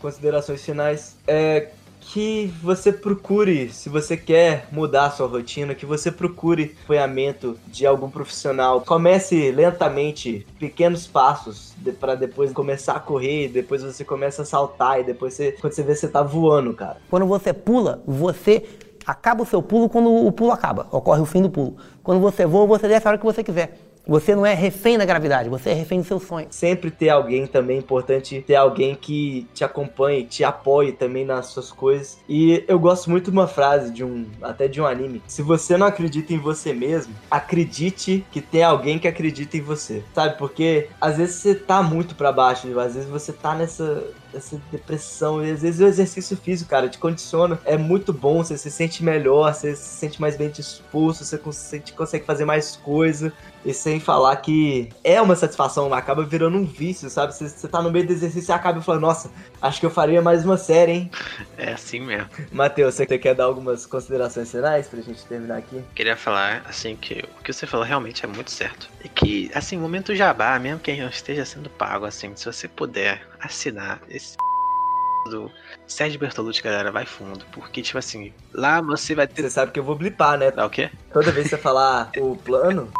considerações 0.00 0.64
finais, 0.64 1.16
é 1.26 1.70
que 2.00 2.52
você 2.62 2.92
procure, 2.92 3.70
se 3.70 3.88
você 3.88 4.16
quer 4.16 4.68
mudar 4.70 5.10
sua 5.10 5.26
rotina, 5.26 5.74
que 5.74 5.86
você 5.86 6.12
procure 6.12 6.76
apoiamento 6.84 7.58
de 7.66 7.86
algum 7.86 8.10
profissional. 8.10 8.82
Comece 8.82 9.50
lentamente, 9.50 10.46
pequenos 10.58 11.06
passos, 11.06 11.72
de, 11.78 11.92
para 11.92 12.14
depois 12.14 12.52
começar 12.52 12.94
a 12.94 13.00
correr, 13.00 13.48
depois 13.48 13.82
você 13.82 14.04
começa 14.04 14.42
a 14.42 14.44
saltar 14.44 15.00
e 15.00 15.04
depois 15.04 15.34
você, 15.34 15.52
quando 15.52 15.72
você 15.72 15.82
vê 15.82 15.94
você 15.96 16.06
tá 16.06 16.22
voando, 16.22 16.74
cara. 16.74 16.98
Quando 17.10 17.26
você 17.26 17.52
pula, 17.52 18.02
você 18.06 18.62
acaba 19.06 19.42
o 19.42 19.46
seu 19.46 19.62
pulo 19.62 19.88
quando 19.88 20.12
o 20.12 20.32
pulo 20.32 20.52
acaba, 20.52 20.86
ocorre 20.90 21.20
o 21.20 21.26
fim 21.26 21.42
do 21.42 21.50
pulo. 21.50 21.76
Quando 22.02 22.20
você 22.20 22.46
voa, 22.46 22.66
você 22.66 22.88
desce 22.88 23.06
a 23.06 23.10
hora 23.10 23.18
que 23.18 23.24
você 23.24 23.42
quiser. 23.42 23.78
Você 24.06 24.34
não 24.34 24.44
é 24.44 24.52
refém 24.52 24.98
da 24.98 25.04
gravidade, 25.06 25.48
você 25.48 25.70
é 25.70 25.72
refém 25.72 26.00
do 26.00 26.06
seu 26.06 26.20
sonho. 26.20 26.46
Sempre 26.50 26.90
ter 26.90 27.08
alguém 27.08 27.46
também, 27.46 27.76
é 27.76 27.78
importante 27.78 28.44
ter 28.46 28.54
alguém 28.54 28.94
que 28.94 29.48
te 29.54 29.64
acompanhe, 29.64 30.24
te 30.24 30.44
apoie 30.44 30.92
também 30.92 31.24
nas 31.24 31.46
suas 31.46 31.72
coisas. 31.72 32.18
E 32.28 32.62
eu 32.68 32.78
gosto 32.78 33.10
muito 33.10 33.30
de 33.30 33.36
uma 33.36 33.46
frase 33.46 33.90
de 33.90 34.04
um, 34.04 34.26
até 34.42 34.68
de 34.68 34.78
um 34.78 34.86
anime. 34.86 35.22
Se 35.26 35.40
você 35.40 35.78
não 35.78 35.86
acredita 35.86 36.34
em 36.34 36.38
você 36.38 36.74
mesmo, 36.74 37.14
acredite 37.30 38.26
que 38.30 38.42
tem 38.42 38.62
alguém 38.62 38.98
que 38.98 39.08
acredita 39.08 39.56
em 39.56 39.62
você. 39.62 40.04
Sabe? 40.14 40.36
Porque 40.36 40.88
às 41.00 41.16
vezes 41.16 41.36
você 41.36 41.54
tá 41.54 41.82
muito 41.82 42.14
para 42.14 42.30
baixo, 42.30 42.78
às 42.78 42.94
vezes 42.94 43.08
você 43.08 43.32
tá 43.32 43.54
nessa 43.54 44.04
essa 44.34 44.60
depressão. 44.70 45.44
E 45.44 45.50
às 45.50 45.62
vezes 45.62 45.80
o 45.80 45.86
exercício 45.86 46.36
físico, 46.36 46.70
cara, 46.70 46.88
te 46.88 46.98
condiciona. 46.98 47.58
É 47.64 47.76
muito 47.76 48.12
bom, 48.12 48.42
você 48.42 48.56
se 48.56 48.70
sente 48.70 49.04
melhor, 49.04 49.54
você 49.54 49.74
se 49.74 49.98
sente 49.98 50.20
mais 50.20 50.36
bem 50.36 50.50
disposto, 50.50 51.24
você 51.24 51.38
consegue 51.38 52.24
fazer 52.24 52.44
mais 52.44 52.76
coisa. 52.76 53.32
E 53.64 53.72
sem 53.72 53.98
falar 53.98 54.36
que 54.36 54.90
é 55.02 55.20
uma 55.22 55.34
satisfação, 55.34 55.92
acaba 55.94 56.22
virando 56.22 56.58
um 56.58 56.66
vício, 56.66 57.08
sabe? 57.08 57.34
Você, 57.34 57.48
você 57.48 57.66
tá 57.66 57.80
no 57.80 57.90
meio 57.90 58.06
do 58.06 58.12
exercício 58.12 58.52
e 58.52 58.54
acaba 58.54 58.82
falando, 58.82 59.00
nossa, 59.00 59.30
acho 59.60 59.80
que 59.80 59.86
eu 59.86 59.90
faria 59.90 60.20
mais 60.20 60.44
uma 60.44 60.58
série, 60.58 60.92
hein? 60.92 61.10
É 61.56 61.72
assim 61.72 62.00
mesmo. 62.00 62.28
Matheus, 62.52 62.94
você 62.94 63.06
quer 63.06 63.34
dar 63.34 63.44
algumas 63.44 63.86
considerações 63.86 64.50
finais 64.50 64.86
pra 64.86 65.00
gente 65.00 65.24
terminar 65.24 65.56
aqui? 65.56 65.82
Queria 65.94 66.14
falar, 66.16 66.62
assim, 66.68 66.94
que 66.94 67.24
o 67.40 67.42
que 67.42 67.54
você 67.54 67.66
falou 67.66 67.86
realmente 67.86 68.22
é 68.22 68.28
muito 68.28 68.50
certo. 68.50 68.86
E 69.02 69.08
que, 69.08 69.50
assim, 69.54 69.78
momento 69.78 70.14
jabá, 70.14 70.58
mesmo 70.58 70.80
que 70.80 70.94
não 71.00 71.08
esteja 71.08 71.46
sendo 71.46 71.70
pago, 71.70 72.04
assim, 72.04 72.32
se 72.36 72.44
você 72.44 72.68
puder 72.68 73.22
assinar 73.44 74.00
esse 74.08 74.36
do 75.30 75.50
Sérgio 75.86 76.20
Bertolucci, 76.20 76.62
galera, 76.62 76.90
vai 76.90 77.06
fundo. 77.06 77.44
Porque, 77.52 77.82
tipo 77.82 77.98
assim, 77.98 78.32
lá 78.52 78.80
você 78.80 79.14
vai 79.14 79.26
ter. 79.26 79.42
Você 79.42 79.50
sabe 79.50 79.72
que 79.72 79.78
eu 79.78 79.84
vou 79.84 79.96
blipar, 79.96 80.38
né? 80.38 80.50
Dá 80.50 80.66
o 80.66 80.70
quê? 80.70 80.90
Toda 81.12 81.32
vez 81.32 81.44
que 81.44 81.56
você 81.56 81.58
falar 81.58 82.10
o 82.18 82.36
plano, 82.36 82.90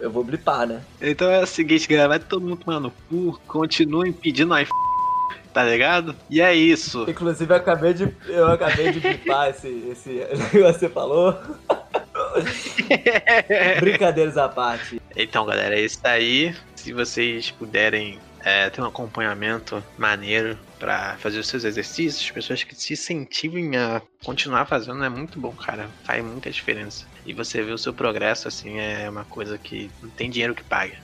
eu 0.00 0.10
vou 0.10 0.24
blipar, 0.24 0.66
né? 0.66 0.82
Então 1.00 1.30
é 1.30 1.42
o 1.42 1.46
seguinte, 1.46 1.88
galera, 1.88 2.08
vai 2.08 2.18
todo 2.18 2.42
mundo 2.42 2.56
tomando 2.64 2.92
cu, 3.08 3.38
continuem 3.46 4.12
pedindo 4.12 4.58
iPhone. 4.58 4.78
Tá 5.52 5.64
ligado? 5.64 6.14
E 6.30 6.40
é 6.40 6.54
isso. 6.54 7.04
Inclusive, 7.08 7.52
eu 7.52 7.56
acabei 7.56 7.92
de, 7.92 8.14
eu 8.28 8.46
acabei 8.46 8.92
de 8.92 9.00
blipar 9.00 9.48
esse, 9.48 9.66
esse 9.90 10.10
negócio 10.10 10.74
que 10.74 10.78
você 10.78 10.88
falou. 10.88 11.36
Brincadeiras 13.80 14.36
à 14.36 14.48
parte. 14.48 15.00
Então, 15.16 15.46
galera, 15.46 15.74
é 15.74 15.80
isso 15.80 15.98
aí. 16.04 16.54
Se 16.76 16.92
vocês 16.92 17.50
puderem 17.50 18.20
é, 18.44 18.70
ter 18.70 18.80
um 18.80 18.86
acompanhamento 18.86 19.82
maneiro 19.96 20.58
para 20.78 21.16
fazer 21.16 21.38
os 21.38 21.48
seus 21.48 21.64
exercícios, 21.64 22.30
pessoas 22.30 22.62
que 22.62 22.74
se 22.74 22.92
incentivem 22.92 23.76
a 23.76 24.00
continuar 24.24 24.66
fazendo 24.66 25.02
é 25.04 25.08
muito 25.08 25.40
bom, 25.40 25.52
cara. 25.52 25.88
Faz 26.04 26.24
muita 26.24 26.50
diferença. 26.50 27.06
E 27.26 27.32
você 27.32 27.62
ver 27.62 27.72
o 27.72 27.78
seu 27.78 27.92
progresso, 27.92 28.48
assim, 28.48 28.78
é 28.78 29.08
uma 29.08 29.24
coisa 29.24 29.58
que 29.58 29.90
não 30.02 30.10
tem 30.10 30.30
dinheiro 30.30 30.54
que 30.54 30.64
paga. 30.64 30.96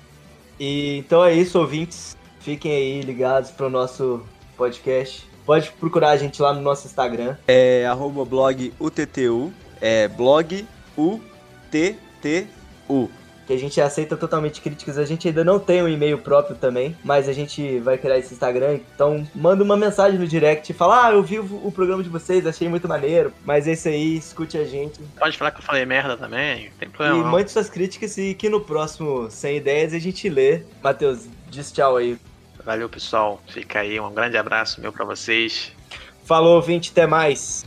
E 0.58 0.98
então 0.98 1.24
é 1.24 1.34
isso, 1.34 1.58
ouvintes. 1.58 2.16
Fiquem 2.40 2.72
aí 2.72 3.00
ligados 3.00 3.50
pro 3.50 3.68
nosso 3.68 4.24
podcast. 4.56 5.26
Pode 5.44 5.70
procurar 5.72 6.10
a 6.10 6.16
gente 6.16 6.40
lá 6.40 6.54
no 6.54 6.60
nosso 6.60 6.86
Instagram. 6.86 7.36
É 7.46 7.86
arroba 7.86 8.24
blog 8.24 8.72
UTTU. 8.78 9.52
É 9.80 10.08
blog 10.08 10.66
UTTU. 10.96 13.10
Que 13.46 13.52
a 13.52 13.58
gente 13.58 13.80
aceita 13.80 14.16
totalmente 14.16 14.60
críticas. 14.60 14.98
A 14.98 15.04
gente 15.04 15.28
ainda 15.28 15.44
não 15.44 15.58
tem 15.58 15.82
um 15.82 15.88
e-mail 15.88 16.18
próprio 16.18 16.56
também, 16.56 16.96
mas 17.04 17.28
a 17.28 17.32
gente 17.32 17.78
vai 17.80 17.98
criar 17.98 18.18
esse 18.18 18.32
Instagram. 18.32 18.80
Então 18.94 19.26
manda 19.34 19.62
uma 19.62 19.76
mensagem 19.76 20.18
no 20.18 20.26
direct 20.26 20.70
e 20.70 20.74
fala: 20.74 21.06
Ah, 21.06 21.12
eu 21.12 21.22
vi 21.22 21.38
o 21.38 21.72
programa 21.74 22.02
de 22.02 22.08
vocês, 22.08 22.46
achei 22.46 22.68
muito 22.68 22.88
maneiro. 22.88 23.32
Mas 23.44 23.68
é 23.68 23.72
isso 23.72 23.88
aí, 23.88 24.16
escute 24.16 24.56
a 24.56 24.64
gente. 24.64 25.00
Pode 25.18 25.36
falar 25.36 25.50
que 25.50 25.58
eu 25.58 25.64
falei 25.64 25.84
merda 25.84 26.16
também, 26.16 26.70
tem 26.78 26.88
problema. 26.88 27.18
E 27.18 27.22
não. 27.22 27.30
mande 27.30 27.50
suas 27.50 27.68
críticas 27.68 28.16
e 28.16 28.34
que 28.34 28.48
no 28.48 28.60
próximo 28.60 29.30
100 29.30 29.56
ideias 29.56 29.94
a 29.94 29.98
gente 29.98 30.28
lê. 30.28 30.62
Matheus, 30.82 31.26
diz 31.50 31.70
tchau 31.70 31.96
aí. 31.96 32.18
Valeu, 32.64 32.88
pessoal. 32.88 33.42
Fica 33.46 33.80
aí, 33.80 34.00
um 34.00 34.12
grande 34.12 34.38
abraço 34.38 34.80
meu 34.80 34.92
pra 34.92 35.04
vocês. 35.04 35.70
Falou, 36.24 36.56
ouvinte, 36.56 36.90
até 36.90 37.06
mais. 37.06 37.64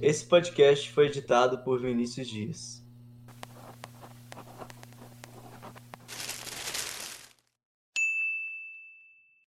Esse 0.00 0.24
podcast 0.24 0.92
foi 0.92 1.06
editado 1.06 1.58
por 1.58 1.80
Vinícius 1.80 2.28
Dias. 2.28 2.87